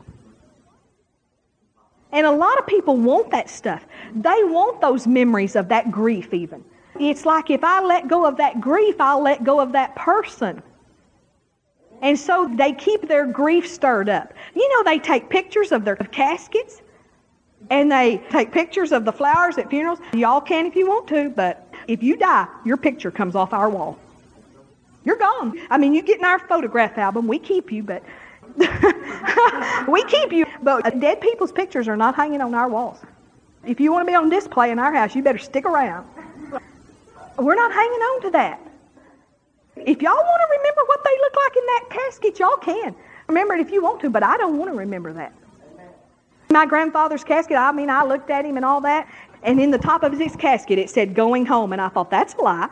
And 2.12 2.26
a 2.26 2.32
lot 2.32 2.58
of 2.58 2.66
people 2.66 2.96
want 2.98 3.32
that 3.32 3.50
stuff. 3.50 3.86
They 4.16 4.44
want 4.44 4.82
those 4.82 5.06
memories 5.06 5.56
of 5.56 5.68
that 5.70 5.92
grief, 5.92 6.34
even. 6.34 6.64
It's 7.00 7.26
like 7.26 7.50
if 7.50 7.64
I 7.64 7.82
let 7.82 8.08
go 8.08 8.26
of 8.26 8.38
that 8.38 8.62
grief, 8.62 8.96
I'll 9.00 9.22
let 9.22 9.44
go 9.44 9.60
of 9.60 9.74
that 9.74 9.96
person. 9.96 10.64
And 12.02 12.18
so 12.18 12.52
they 12.56 12.74
keep 12.74 13.08
their 13.08 13.26
grief 13.26 13.68
stirred 13.68 14.10
up. 14.10 14.34
You 14.56 14.68
know, 14.70 14.84
they 14.84 15.00
take 15.00 15.30
pictures 15.30 15.72
of 15.72 15.84
their 15.84 15.96
caskets 15.96 16.82
and 17.70 17.92
they 17.92 18.24
take 18.30 18.52
pictures 18.52 18.92
of 18.92 19.04
the 19.04 19.12
flowers 19.12 19.58
at 19.58 19.70
funerals. 19.70 20.00
Y'all 20.14 20.42
can 20.42 20.66
if 20.66 20.76
you 20.76 20.88
want 20.88 21.08
to, 21.08 21.30
but 21.30 21.67
if 21.88 22.04
you 22.04 22.18
die, 22.18 22.48
your 22.66 22.78
picture 22.78 23.12
comes 23.12 23.36
off 23.36 23.54
our 23.54 23.70
wall. 23.70 23.98
You're 25.06 25.18
gone. 25.18 25.60
I 25.70 25.78
mean, 25.78 25.94
you 25.94 26.02
get 26.02 26.20
in 26.20 26.26
our 26.26 26.40
photograph 26.40 26.98
album, 26.98 27.28
we 27.28 27.40
keep 27.40 27.72
you, 27.72 27.82
but 27.82 28.04
we 29.88 30.04
keep 30.04 30.34
you, 30.34 30.46
but 30.62 31.00
dead 31.00 31.22
people's 31.22 31.52
pictures 31.52 31.88
are 31.88 31.96
not 31.96 32.16
hanging 32.16 32.42
on 32.42 32.54
our 32.54 32.68
walls. 32.68 33.00
If 33.66 33.80
you 33.80 33.92
want 33.92 34.06
to 34.06 34.12
be 34.12 34.16
on 34.16 34.30
display 34.30 34.72
in 34.72 34.80
our 34.80 34.94
house, 34.94 35.16
you 35.16 35.24
better 35.24 35.38
stick 35.38 35.66
around. 35.66 36.08
We're 37.38 37.56
not 37.56 37.72
hanging 37.72 38.00
on 38.00 38.22
to 38.24 38.30
that. 38.32 38.60
If 39.76 40.02
y'all 40.02 40.16
want 40.16 40.42
to 40.42 40.58
remember 40.58 40.82
what 40.88 41.04
they 41.04 41.18
look 41.22 41.36
like 41.36 41.56
in 41.56 41.66
that 41.66 41.86
casket, 41.90 42.40
y'all 42.40 42.58
can. 42.58 42.96
Remember 43.28 43.54
it 43.54 43.62
if 43.62 43.72
you 43.72 43.84
want 43.84 44.02
to, 44.02 44.10
but 44.10 44.24
I 44.24 44.38
don't 44.38 44.58
want 44.58 44.72
to 44.72 44.78
remember 44.78 45.14
that. 45.14 45.34
My 46.50 46.66
grandfather's 46.66 47.24
casket, 47.24 47.58
I 47.58 47.72
mean, 47.72 47.90
I 47.90 48.04
looked 48.04 48.30
at 48.30 48.46
him 48.46 48.56
and 48.56 48.66
all 48.66 48.82
that, 48.82 49.08
and 49.44 49.60
in 49.60 49.72
the 49.72 49.78
top 49.78 50.04
of 50.04 50.18
his 50.18 50.36
casket 50.36 50.80
it 50.80 50.90
said 50.90 51.16
going 51.16 51.46
home, 51.46 51.74
and 51.74 51.82
I 51.82 51.90
thought, 51.90 52.10
that's 52.10 52.34
a 52.36 52.42
lie. 52.42 52.70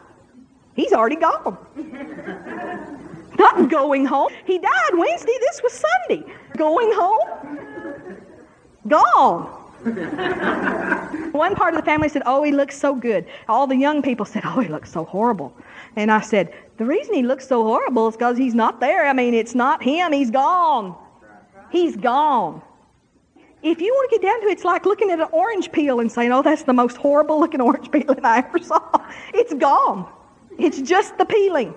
He's 0.75 0.91
already 0.91 1.15
gone. 1.15 1.57
Not 3.37 3.69
going 3.69 4.05
home. 4.05 4.29
He 4.45 4.59
died 4.59 4.91
Wednesday. 4.93 5.37
This 5.39 5.61
was 5.63 5.83
Sunday. 6.07 6.33
Going 6.57 6.91
home? 6.93 8.17
Gone. 8.87 9.61
One 11.31 11.53
part 11.53 11.73
of 11.73 11.79
the 11.79 11.85
family 11.85 12.09
said, 12.09 12.23
Oh, 12.25 12.43
he 12.43 12.51
looks 12.51 12.77
so 12.77 12.95
good. 12.95 13.25
All 13.47 13.67
the 13.67 13.75
young 13.75 14.01
people 14.01 14.25
said, 14.25 14.43
Oh, 14.45 14.59
he 14.59 14.67
looks 14.67 14.91
so 14.91 15.05
horrible. 15.05 15.55
And 15.95 16.11
I 16.11 16.21
said, 16.21 16.53
The 16.77 16.85
reason 16.85 17.13
he 17.13 17.23
looks 17.23 17.47
so 17.47 17.63
horrible 17.63 18.07
is 18.07 18.15
because 18.15 18.37
he's 18.37 18.55
not 18.55 18.79
there. 18.79 19.05
I 19.05 19.13
mean, 19.13 19.33
it's 19.33 19.53
not 19.53 19.83
him. 19.83 20.11
He's 20.11 20.31
gone. 20.31 20.95
He's 21.71 21.95
gone. 21.95 22.61
If 23.65 23.81
you 23.81 23.91
want 23.91 24.11
to 24.11 24.19
get 24.19 24.21
down 24.21 24.41
to 24.41 24.47
it, 24.47 24.51
it's 24.51 24.63
like 24.63 24.85
looking 24.85 25.09
at 25.09 25.19
an 25.19 25.27
orange 25.31 25.71
peel 25.71 25.99
and 25.99 26.11
saying, 26.11 26.31
Oh, 26.31 26.43
that's 26.43 26.61
the 26.61 26.73
most 26.73 26.97
horrible 26.97 27.39
looking 27.39 27.59
orange 27.69 27.89
peel 27.89 28.13
that 28.13 28.23
I 28.23 28.37
ever 28.37 28.59
saw. 28.59 29.03
It's 29.33 29.55
gone. 29.55 30.07
It's 30.59 30.79
just 30.81 31.17
the 31.17 31.25
peeling. 31.25 31.73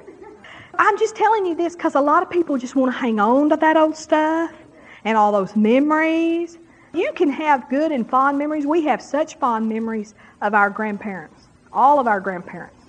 I'm 0.79 0.99
just 0.99 1.17
telling 1.17 1.47
you 1.47 1.55
this 1.55 1.75
because 1.75 1.95
a 1.95 2.01
lot 2.01 2.23
of 2.23 2.29
people 2.29 2.59
just 2.59 2.77
want 2.77 2.93
to 2.93 2.99
hang 2.99 3.19
on 3.19 3.49
to 3.49 3.57
that 3.57 3.79
old 3.79 3.97
stuff 3.97 4.53
and 5.05 5.17
all 5.17 5.33
those 5.33 5.57
memories. 5.57 6.59
You 6.93 7.11
can 7.15 7.31
have 7.31 7.71
good 7.71 7.91
and 7.91 8.09
fond 8.09 8.37
memories. 8.37 8.67
We 8.67 8.85
have 8.85 9.01
such 9.01 9.37
fond 9.37 9.67
memories 9.67 10.15
of 10.43 10.53
our 10.53 10.69
grandparents, 10.69 11.49
all 11.73 11.99
of 11.99 12.07
our 12.07 12.21
grandparents. 12.21 12.85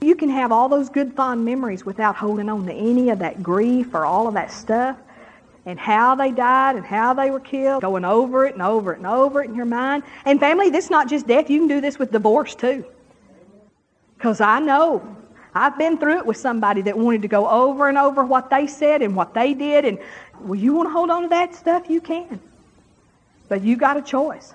You 0.00 0.16
can 0.16 0.28
have 0.28 0.50
all 0.50 0.68
those 0.68 0.88
good, 0.88 1.14
fond 1.14 1.44
memories 1.44 1.86
without 1.86 2.16
holding 2.16 2.48
on 2.48 2.66
to 2.66 2.72
any 2.72 3.10
of 3.10 3.20
that 3.20 3.44
grief 3.44 3.94
or 3.94 4.04
all 4.04 4.26
of 4.26 4.34
that 4.34 4.50
stuff 4.50 4.96
and 5.68 5.78
how 5.78 6.14
they 6.14 6.30
died 6.30 6.76
and 6.76 6.86
how 6.86 7.12
they 7.12 7.30
were 7.30 7.38
killed, 7.38 7.82
going 7.82 8.02
over 8.02 8.46
it 8.46 8.54
and 8.54 8.62
over 8.62 8.94
it 8.94 8.96
and 8.96 9.06
over 9.06 9.42
it 9.42 9.50
in 9.50 9.54
your 9.54 9.66
mind. 9.66 10.02
And 10.24 10.40
family, 10.40 10.70
this 10.70 10.86
is 10.86 10.90
not 10.90 11.10
just 11.10 11.26
death. 11.26 11.50
You 11.50 11.58
can 11.58 11.68
do 11.68 11.82
this 11.82 11.98
with 11.98 12.10
divorce 12.10 12.54
too. 12.54 12.86
Because 14.16 14.40
I 14.40 14.60
know 14.60 15.14
I've 15.54 15.76
been 15.76 15.98
through 15.98 16.20
it 16.20 16.26
with 16.26 16.38
somebody 16.38 16.80
that 16.82 16.96
wanted 16.96 17.20
to 17.20 17.28
go 17.28 17.46
over 17.46 17.90
and 17.90 17.98
over 17.98 18.24
what 18.24 18.48
they 18.48 18.66
said 18.66 19.02
and 19.02 19.14
what 19.14 19.34
they 19.34 19.52
did. 19.52 19.84
And 19.84 19.98
well, 20.40 20.58
you 20.58 20.72
want 20.72 20.88
to 20.88 20.92
hold 20.94 21.10
on 21.10 21.24
to 21.24 21.28
that 21.28 21.54
stuff? 21.54 21.90
You 21.90 22.00
can. 22.00 22.40
But 23.50 23.62
you 23.62 23.76
got 23.76 23.98
a 23.98 24.02
choice. 24.02 24.54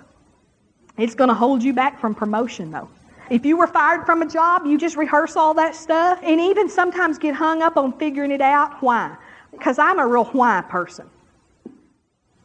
It's 0.97 1.13
going 1.13 1.27
to 1.27 1.35
hold 1.35 1.61
you 1.61 1.73
back 1.73 1.99
from 1.99 2.15
promotion, 2.15 2.71
though. 2.71 2.89
If 3.29 3.45
you 3.45 3.55
were 3.55 3.67
fired 3.67 4.07
from 4.07 4.23
a 4.23 4.27
job, 4.27 4.65
you 4.65 4.79
just 4.79 4.97
rehearse 4.97 5.35
all 5.35 5.53
that 5.53 5.75
stuff 5.75 6.19
and 6.23 6.41
even 6.41 6.69
sometimes 6.69 7.19
get 7.19 7.35
hung 7.35 7.61
up 7.61 7.77
on 7.77 7.93
figuring 7.99 8.31
it 8.31 8.41
out. 8.41 8.81
Why? 8.81 9.15
Because 9.53 9.79
I'm 9.79 9.99
a 9.99 10.07
real 10.07 10.25
why 10.25 10.61
person. 10.67 11.09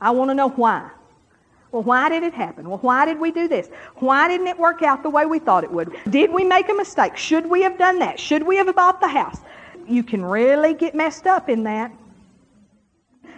I 0.00 0.10
want 0.10 0.30
to 0.30 0.34
know 0.34 0.50
why. 0.50 0.90
Well, 1.72 1.82
why 1.82 2.08
did 2.08 2.22
it 2.22 2.32
happen? 2.32 2.68
Well, 2.68 2.78
why 2.78 3.04
did 3.04 3.18
we 3.18 3.30
do 3.30 3.46
this? 3.46 3.68
Why 3.96 4.26
didn't 4.28 4.46
it 4.46 4.58
work 4.58 4.82
out 4.82 5.02
the 5.02 5.10
way 5.10 5.26
we 5.26 5.38
thought 5.38 5.64
it 5.64 5.70
would? 5.70 5.94
Did 6.08 6.32
we 6.32 6.44
make 6.44 6.68
a 6.70 6.74
mistake? 6.74 7.16
Should 7.16 7.46
we 7.46 7.62
have 7.62 7.76
done 7.76 7.98
that? 7.98 8.18
Should 8.18 8.42
we 8.42 8.56
have 8.56 8.74
bought 8.74 9.00
the 9.00 9.08
house? 9.08 9.40
You 9.86 10.02
can 10.02 10.24
really 10.24 10.72
get 10.72 10.94
messed 10.94 11.26
up 11.26 11.48
in 11.48 11.64
that. 11.64 11.92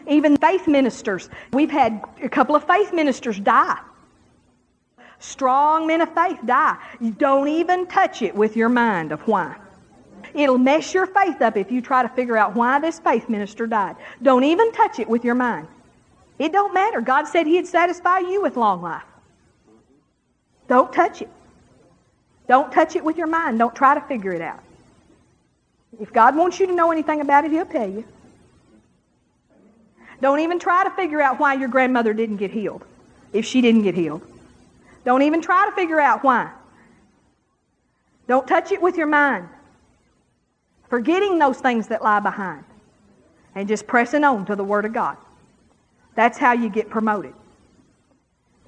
Even 0.06 0.37
faith 0.37 0.68
ministers. 0.68 1.28
We've 1.52 1.70
had 1.70 2.04
a 2.22 2.28
couple 2.28 2.54
of 2.54 2.64
faith 2.64 2.92
ministers 2.92 3.38
die. 3.38 3.78
Strong 5.18 5.87
men 5.87 6.00
of 6.00 6.14
faith 6.14 6.38
die. 6.46 6.76
You 7.00 7.11
don't 7.11 7.48
even 7.48 7.87
touch 7.87 8.22
it 8.22 8.35
with 8.35 8.56
your 8.56 8.68
mind 8.68 9.12
of 9.12 9.20
why. 9.22 9.56
It'll 10.35 10.59
mess 10.59 10.95
your 10.95 11.07
faith 11.07 11.43
up 11.43 11.57
if 11.57 11.71
you 11.71 11.81
try 11.81 12.03
to 12.03 12.09
figure 12.09 12.37
out 12.37 12.55
why 12.55 12.79
this 12.79 12.99
faith 12.99 13.29
minister 13.29 13.66
died. 13.66 13.97
Don't 14.23 14.45
even 14.45 14.73
touch 14.73 14.99
it 14.99 15.09
with 15.09 15.25
your 15.25 15.35
mind. 15.35 15.69
It 16.38 16.53
don't 16.53 16.73
matter. 16.73 17.01
God 17.01 17.27
said 17.27 17.47
He'd 17.47 17.66
satisfy 17.66 18.21
you 18.21 18.40
with 18.43 18.57
long 18.57 18.81
life. 18.81 19.03
Don't 20.69 20.93
touch 20.93 21.23
it. 21.23 21.29
Don't 22.49 22.73
touch 22.73 22.97
it 22.97 23.05
with 23.05 23.16
your 23.16 23.27
mind. 23.27 23.59
Don't 23.59 23.75
try 23.75 23.95
to 23.95 24.01
figure 24.03 24.33
it 24.33 24.40
out. 24.40 24.62
If 26.01 26.12
God 26.12 26.37
wants 26.37 26.61
you 26.61 26.66
to 26.66 26.73
know 26.73 26.90
anything 26.93 27.21
about 27.21 27.45
it, 27.45 27.51
He'll 27.51 27.66
tell 27.66 27.88
you. 27.88 28.05
Don't 30.21 30.40
even 30.40 30.59
try 30.59 30.85
to 30.85 30.90
figure 30.90 31.21
out 31.21 31.40
why 31.40 31.55
your 31.55 31.69
grandmother 31.69 32.12
didn't 32.12 32.37
get 32.37 32.51
healed, 32.51 32.85
if 33.33 33.45
she 33.45 33.61
didn't 33.61 33.83
get 33.83 33.95
healed. 33.95 34.23
Don't 35.05 35.23
even 35.23 35.40
try 35.40 35.66
to 35.66 35.73
figure 35.73 36.01
out 36.01 36.23
why. 36.23 36.51
Don't 38.29 38.47
touch 38.47 38.71
it 38.71 38.81
with 38.81 38.97
your 38.97 39.07
mind. 39.07 39.49
Forgetting 40.90 41.38
those 41.38 41.59
things 41.59 41.88
that 41.88 42.03
lie 42.03 42.20
behind. 42.20 42.64
And 43.55 43.66
just 43.66 43.87
pressing 43.87 44.22
on 44.22 44.44
to 44.46 44.55
the 44.55 44.64
Word 44.64 44.85
of 44.85 44.92
God. 44.92 45.16
That's 46.14 46.38
how 46.38 46.53
you 46.53 46.68
get 46.68 46.90
promoted. 46.90 47.33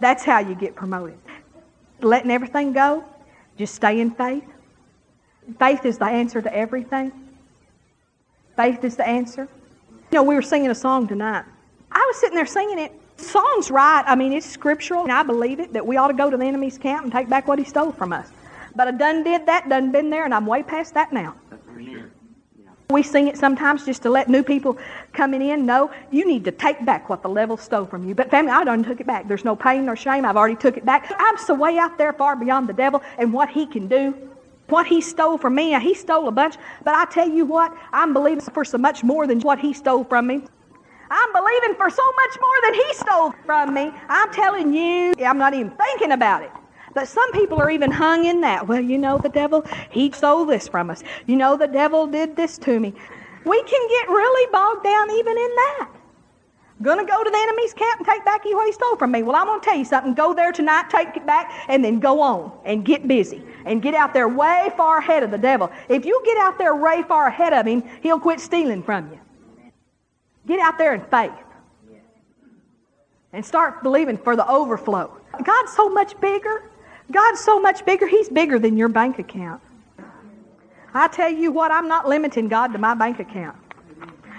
That's 0.01 0.25
how 0.25 0.39
you 0.39 0.55
get 0.55 0.75
promoted. 0.75 1.19
Letting 2.01 2.31
everything 2.31 2.73
go, 2.73 3.05
just 3.57 3.75
stay 3.75 4.01
in 4.01 4.11
faith. 4.11 4.45
Faith 5.59 5.85
is 5.85 5.99
the 5.99 6.07
answer 6.07 6.41
to 6.41 6.55
everything. 6.55 7.13
Faith 8.57 8.83
is 8.85 8.97
the 8.97 9.07
answer. 9.07 9.49
You 10.11 10.19
know, 10.19 10.23
we 10.23 10.35
were 10.35 10.43
singing 10.43 10.71
a 10.71 10.75
song 10.75 11.07
tonight. 11.07 11.45
I 11.91 12.05
was 12.07 12.17
sitting 12.17 12.35
there 12.35 12.47
singing 12.47 12.79
it. 12.79 12.93
Song's 13.17 13.71
right. 13.71 14.03
I 14.07 14.15
mean, 14.15 14.33
it's 14.33 14.47
scriptural, 14.47 15.03
and 15.03 15.13
I 15.13 15.23
believe 15.23 15.61
it 15.61 15.73
that 15.73 15.87
we 15.87 15.97
ought 15.97 16.09
to 16.09 16.15
go 16.15 16.31
to 16.31 16.37
the 16.37 16.45
enemy's 16.45 16.79
camp 16.79 17.05
and 17.05 17.13
take 17.13 17.29
back 17.29 17.47
what 17.47 17.59
he 17.59 17.65
stole 17.65 17.93
from 17.93 18.13
us. 18.13 18.29
But 18.75 18.89
I 18.89 18.91
done 18.93 19.23
did 19.23 19.47
that, 19.47 19.69
done 19.69 19.93
been 19.93 20.11
there, 20.11 20.25
and 20.25 20.35
I'm 20.35 20.47
way 20.47 20.63
past 20.63 20.95
that 20.95 21.13
now. 21.13 21.35
We 22.91 23.03
sing 23.03 23.29
it 23.29 23.39
sometimes 23.39 23.87
just 23.87 24.03
to 24.03 24.11
let 24.11 24.29
new 24.29 24.43
people 24.43 24.77
coming 25.15 25.41
in 25.41 25.65
know 25.65 25.91
you 26.11 26.27
need 26.27 26.45
to 26.45 26.51
take 26.51 26.85
back 26.85 27.09
what 27.09 27.23
the 27.23 27.33
devil 27.33 27.57
stole 27.57 27.87
from 27.87 28.07
you. 28.07 28.15
But 28.15 28.31
family, 28.31 28.53
I 28.53 28.65
done 28.65 28.85
took 28.85 29.01
it 29.01 29.07
back. 29.07 29.27
There's 29.27 29.47
no 29.47 29.57
pain 29.57 29.87
nor 29.87 29.97
shame. 29.97 30.27
I've 30.27 30.37
already 30.37 30.57
took 30.57 30.77
it 30.77 30.85
back. 30.85 31.11
I'm 31.19 31.39
so 31.39 31.55
way 31.55 31.79
out 31.79 31.97
there 31.97 32.13
far 32.13 32.37
beyond 32.37 32.69
the 32.69 32.75
devil 32.75 33.03
and 33.17 33.33
what 33.33 33.49
he 33.49 33.67
can 33.67 33.89
do. 33.89 34.15
What 34.69 34.87
he 34.87 35.01
stole 35.01 35.39
from 35.39 35.55
me, 35.55 35.79
he 35.81 35.95
stole 35.95 36.29
a 36.29 36.31
bunch. 36.31 36.57
But 36.85 36.95
I 36.95 37.07
tell 37.07 37.29
you 37.29 37.47
what, 37.47 37.75
I'm 37.93 38.13
believing 38.13 38.45
for 38.45 38.65
so 38.65 38.77
much 38.77 39.03
more 39.03 39.27
than 39.27 39.41
what 39.41 39.59
he 39.59 39.73
stole 39.73 40.05
from 40.05 40.27
me. 40.27 40.43
I'm 41.11 41.33
believing 41.33 41.75
for 41.77 41.91
so 41.91 42.13
much 42.13 42.39
more 42.41 42.59
than 42.65 42.75
he 42.75 42.95
stole 42.95 43.35
from 43.47 43.75
me. 43.75 43.93
I'm 44.09 44.31
telling 44.33 44.73
you, 44.73 45.15
I'm 45.25 45.39
not 45.39 45.55
even 45.55 45.71
thinking 45.71 46.13
about 46.13 46.43
it. 46.43 46.51
But 46.95 47.09
some 47.09 47.33
people 47.33 47.61
are 47.61 47.71
even 47.71 47.91
hung 47.91 48.25
in 48.27 48.41
that. 48.43 48.69
Well, 48.69 48.81
you 48.81 48.99
know, 48.99 49.19
the 49.19 49.29
devil, 49.29 49.65
he 49.91 50.11
stole 50.13 50.45
this 50.45 50.69
from 50.69 50.91
us. 50.91 51.03
You 51.27 51.37
know, 51.37 51.57
the 51.57 51.69
devil 51.69 52.07
did 52.07 52.37
this 52.37 52.59
to 52.59 52.79
me. 52.79 52.95
We 53.45 53.63
can 53.63 53.89
get 53.89 54.09
really 54.09 54.51
bogged 54.53 54.85
down 54.85 55.11
even 55.11 55.37
in 55.37 55.55
that. 55.57 55.89
Gonna 56.83 57.05
go 57.05 57.23
to 57.23 57.31
the 57.31 57.37
enemy's 57.37 57.73
camp 57.75 58.01
and 58.01 58.07
take 58.07 58.25
back 58.25 58.45
what 58.45 58.67
he 58.67 58.73
stole 58.73 58.97
from 58.97 59.13
me. 59.13 59.23
Well, 59.23 59.37
I'm 59.37 59.47
gonna 59.47 59.63
tell 59.63 59.77
you 59.77 59.85
something. 59.85 60.15
Go 60.15 60.35
there 60.35 60.51
tonight, 60.51 60.91
take 60.91 61.17
it 61.17 61.25
back, 61.25 61.53
and 61.69 61.85
then 61.85 62.01
go 62.01 62.21
on 62.21 62.53
and 62.65 62.85
get 62.85 63.07
busy 63.07 63.43
and 63.65 63.81
get 63.81 63.95
out 63.95 64.13
there 64.13 64.29
way 64.29 64.73
far 64.77 64.99
ahead 64.99 65.23
of 65.23 65.31
the 65.31 65.39
devil. 65.39 65.71
If 65.89 66.05
you 66.05 66.21
get 66.25 66.39
out 66.39 66.59
there 66.59 66.75
way 66.75 67.05
far 67.05 67.29
ahead 67.29 67.53
of 67.53 67.67
him, 67.67 67.85
he'll 68.03 68.19
quit 68.19 68.41
stealing 68.41 68.83
from 68.83 69.13
you. 69.13 69.21
Get 70.47 70.59
out 70.59 70.77
there 70.77 70.95
in 70.95 71.03
faith 71.03 71.33
and 73.33 73.47
start 73.47 73.83
believing 73.85 74.19
for 74.19 74.35
the 74.35 74.49
overflow. 74.49 75.17
God's 75.45 75.73
so 75.73 75.89
much 75.89 76.21
bigger. 76.21 76.65
God's 77.11 77.41
so 77.41 77.61
much 77.61 77.85
bigger. 77.85 78.07
He's 78.07 78.29
bigger 78.29 78.59
than 78.59 78.77
your 78.77 78.89
bank 78.89 79.19
account. 79.19 79.61
I 80.95 81.09
tell 81.09 81.31
you 81.31 81.51
what, 81.51 81.71
I'm 81.71 81.89
not 81.89 82.09
limiting 82.09 82.49
God 82.49 82.69
to 82.69 82.79
my 82.79 82.95
bank 82.95 83.19
account. 83.19 83.57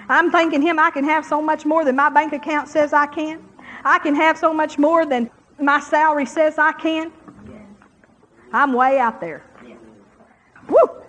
I'm 0.08 0.30
thanking 0.30 0.62
Him 0.62 0.78
I 0.78 0.90
can 0.90 1.04
have 1.04 1.24
so 1.24 1.40
much 1.42 1.64
more 1.64 1.84
than 1.84 1.96
my 1.96 2.08
bank 2.08 2.32
account 2.32 2.68
says 2.68 2.92
I 2.92 3.06
can. 3.06 3.44
I 3.84 3.98
can 3.98 4.14
have 4.14 4.38
so 4.38 4.52
much 4.52 4.78
more 4.78 5.04
than 5.04 5.30
my 5.60 5.80
salary 5.80 6.26
says 6.26 6.58
I 6.58 6.72
can. 6.72 7.12
I'm 8.52 8.72
way 8.72 8.98
out 8.98 9.20
there. 9.20 9.42
Woo! 10.68 11.02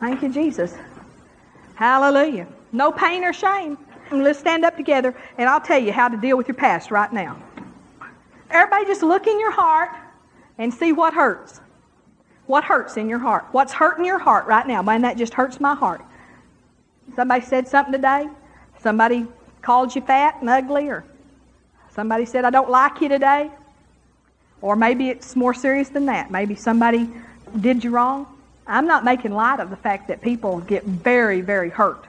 Thank 0.00 0.22
you, 0.22 0.32
Jesus. 0.32 0.74
Hallelujah. 1.74 2.46
No 2.72 2.92
pain 2.92 3.24
or 3.24 3.32
shame. 3.32 3.76
Let's 4.10 4.38
stand 4.38 4.64
up 4.64 4.76
together 4.76 5.14
and 5.36 5.48
I'll 5.48 5.60
tell 5.60 5.78
you 5.78 5.92
how 5.92 6.08
to 6.08 6.16
deal 6.16 6.36
with 6.36 6.48
your 6.48 6.54
past 6.54 6.90
right 6.90 7.12
now. 7.12 7.36
Everybody 8.50 8.86
just 8.86 9.02
look 9.02 9.26
in 9.26 9.38
your 9.38 9.50
heart 9.50 9.90
and 10.58 10.74
see 10.74 10.92
what 10.92 11.14
hurts. 11.14 11.60
What 12.46 12.64
hurts 12.64 12.96
in 12.96 13.08
your 13.08 13.18
heart? 13.18 13.46
What's 13.52 13.72
hurting 13.72 14.04
your 14.04 14.18
heart 14.18 14.46
right 14.46 14.66
now? 14.66 14.82
Man, 14.82 15.02
that 15.02 15.16
just 15.16 15.34
hurts 15.34 15.60
my 15.60 15.74
heart. 15.74 16.02
Somebody 17.14 17.44
said 17.44 17.68
something 17.68 17.92
today. 17.92 18.28
Somebody 18.80 19.26
called 19.62 19.94
you 19.94 20.02
fat 20.02 20.36
and 20.40 20.48
ugly, 20.48 20.88
or 20.88 21.04
somebody 21.94 22.24
said, 22.24 22.44
I 22.44 22.50
don't 22.50 22.70
like 22.70 23.00
you 23.00 23.08
today. 23.08 23.50
Or 24.60 24.76
maybe 24.76 25.08
it's 25.08 25.36
more 25.36 25.54
serious 25.54 25.88
than 25.88 26.06
that. 26.06 26.30
Maybe 26.30 26.54
somebody 26.54 27.08
did 27.60 27.84
you 27.84 27.90
wrong. 27.90 28.26
I'm 28.66 28.86
not 28.86 29.04
making 29.04 29.32
light 29.32 29.60
of 29.60 29.70
the 29.70 29.76
fact 29.76 30.08
that 30.08 30.20
people 30.20 30.60
get 30.60 30.84
very, 30.84 31.40
very 31.40 31.70
hurt 31.70 32.04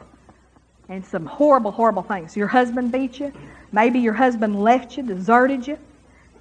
and 0.90 1.06
some 1.06 1.26
horrible, 1.26 1.72
horrible 1.72 2.02
things. 2.02 2.36
Your 2.36 2.48
husband 2.48 2.92
beat 2.92 3.20
you. 3.20 3.32
Maybe 3.72 4.00
your 4.00 4.14
husband 4.14 4.62
left 4.62 4.98
you, 4.98 5.04
deserted 5.04 5.68
you. 5.68 5.78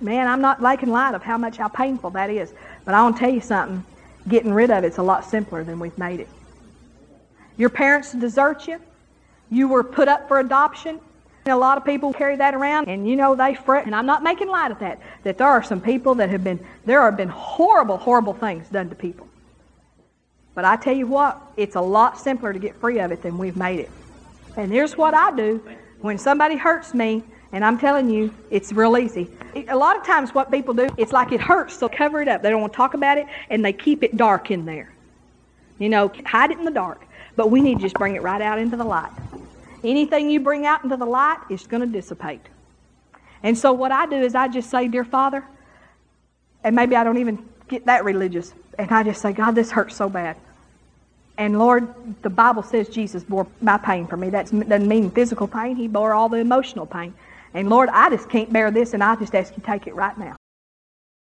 Man, 0.00 0.28
I'm 0.28 0.40
not 0.40 0.62
making 0.62 0.90
light 0.90 1.14
of 1.14 1.22
how 1.22 1.38
much, 1.38 1.56
how 1.56 1.68
painful 1.68 2.10
that 2.10 2.30
is. 2.30 2.52
But 2.84 2.94
I 2.94 3.02
want 3.02 3.16
to 3.16 3.20
tell 3.20 3.32
you 3.32 3.40
something. 3.40 3.84
Getting 4.28 4.52
rid 4.52 4.70
of 4.70 4.84
it's 4.84 4.98
a 4.98 5.02
lot 5.02 5.24
simpler 5.24 5.64
than 5.64 5.78
we've 5.78 5.96
made 5.96 6.20
it. 6.20 6.28
Your 7.56 7.70
parents 7.70 8.12
desert 8.12 8.68
you. 8.68 8.78
You 9.50 9.68
were 9.68 9.82
put 9.82 10.06
up 10.06 10.28
for 10.28 10.38
adoption. 10.38 11.00
And 11.46 11.54
a 11.54 11.56
lot 11.56 11.78
of 11.78 11.84
people 11.84 12.12
carry 12.12 12.36
that 12.36 12.54
around, 12.54 12.88
and 12.88 13.08
you 13.08 13.16
know 13.16 13.34
they 13.34 13.54
fret. 13.54 13.86
And 13.86 13.94
I'm 13.94 14.04
not 14.04 14.22
making 14.22 14.48
light 14.48 14.70
of 14.70 14.80
that. 14.80 15.00
That 15.22 15.38
there 15.38 15.46
are 15.46 15.62
some 15.62 15.80
people 15.80 16.16
that 16.16 16.28
have 16.28 16.44
been, 16.44 16.60
there 16.84 17.02
have 17.02 17.16
been 17.16 17.30
horrible, 17.30 17.96
horrible 17.96 18.34
things 18.34 18.68
done 18.68 18.90
to 18.90 18.94
people. 18.94 19.26
But 20.54 20.66
I 20.66 20.76
tell 20.76 20.94
you 20.94 21.06
what, 21.06 21.40
it's 21.56 21.76
a 21.76 21.80
lot 21.80 22.18
simpler 22.18 22.52
to 22.52 22.58
get 22.58 22.76
free 22.76 22.98
of 22.98 23.12
it 23.12 23.22
than 23.22 23.38
we've 23.38 23.56
made 23.56 23.80
it. 23.80 23.90
And 24.56 24.70
here's 24.70 24.96
what 24.96 25.14
I 25.14 25.34
do 25.34 25.62
when 26.00 26.18
somebody 26.18 26.56
hurts 26.56 26.92
me, 26.92 27.22
and 27.52 27.64
I'm 27.64 27.78
telling 27.78 28.10
you, 28.10 28.34
it's 28.50 28.72
real 28.72 28.98
easy. 28.98 29.30
A 29.68 29.76
lot 29.76 29.96
of 29.96 30.04
times, 30.04 30.34
what 30.34 30.50
people 30.50 30.74
do, 30.74 30.88
it's 30.96 31.12
like 31.12 31.32
it 31.32 31.40
hurts, 31.40 31.78
so 31.78 31.88
cover 31.88 32.20
it 32.20 32.28
up. 32.28 32.42
They 32.42 32.50
don't 32.50 32.60
want 32.60 32.72
to 32.72 32.76
talk 32.76 32.94
about 32.94 33.16
it, 33.16 33.26
and 33.48 33.64
they 33.64 33.72
keep 33.72 34.02
it 34.02 34.16
dark 34.16 34.50
in 34.50 34.66
there. 34.66 34.92
You 35.78 35.88
know, 35.88 36.12
hide 36.26 36.50
it 36.50 36.58
in 36.58 36.64
the 36.64 36.70
dark. 36.70 37.04
But 37.36 37.50
we 37.50 37.60
need 37.60 37.76
to 37.76 37.82
just 37.82 37.94
bring 37.94 38.16
it 38.16 38.22
right 38.22 38.42
out 38.42 38.58
into 38.58 38.76
the 38.76 38.84
light. 38.84 39.12
Anything 39.82 40.28
you 40.28 40.40
bring 40.40 40.66
out 40.66 40.82
into 40.84 40.96
the 40.96 41.06
light 41.06 41.38
is 41.48 41.66
going 41.66 41.80
to 41.80 41.86
dissipate. 41.86 42.40
And 43.42 43.56
so, 43.56 43.72
what 43.72 43.92
I 43.92 44.06
do 44.06 44.16
is 44.16 44.34
I 44.34 44.48
just 44.48 44.70
say, 44.70 44.88
Dear 44.88 45.04
Father, 45.04 45.44
and 46.64 46.74
maybe 46.76 46.96
I 46.96 47.04
don't 47.04 47.18
even 47.18 47.48
get 47.68 47.86
that 47.86 48.04
religious, 48.04 48.52
and 48.78 48.90
I 48.90 49.04
just 49.04 49.22
say, 49.22 49.32
God, 49.32 49.52
this 49.52 49.70
hurts 49.70 49.96
so 49.96 50.08
bad. 50.08 50.36
And 51.38 51.56
Lord, 51.58 51.94
the 52.22 52.30
Bible 52.30 52.64
says 52.64 52.88
Jesus 52.88 53.22
bore 53.22 53.46
my 53.60 53.78
pain 53.78 54.08
for 54.08 54.16
me. 54.16 54.30
That 54.30 54.46
doesn't 54.46 54.88
mean 54.88 55.10
physical 55.12 55.46
pain. 55.46 55.76
He 55.76 55.86
bore 55.86 56.12
all 56.12 56.28
the 56.28 56.38
emotional 56.38 56.84
pain. 56.84 57.14
And 57.54 57.68
Lord, 57.68 57.88
I 57.90 58.10
just 58.10 58.28
can't 58.28 58.52
bear 58.52 58.70
this, 58.70 58.94
and 58.94 59.04
I 59.04 59.16
just 59.16 59.34
ask 59.34 59.54
you 59.56 59.62
to 59.62 59.66
take 59.66 59.86
it 59.86 59.94
right 59.94 60.16
now. 60.18 60.37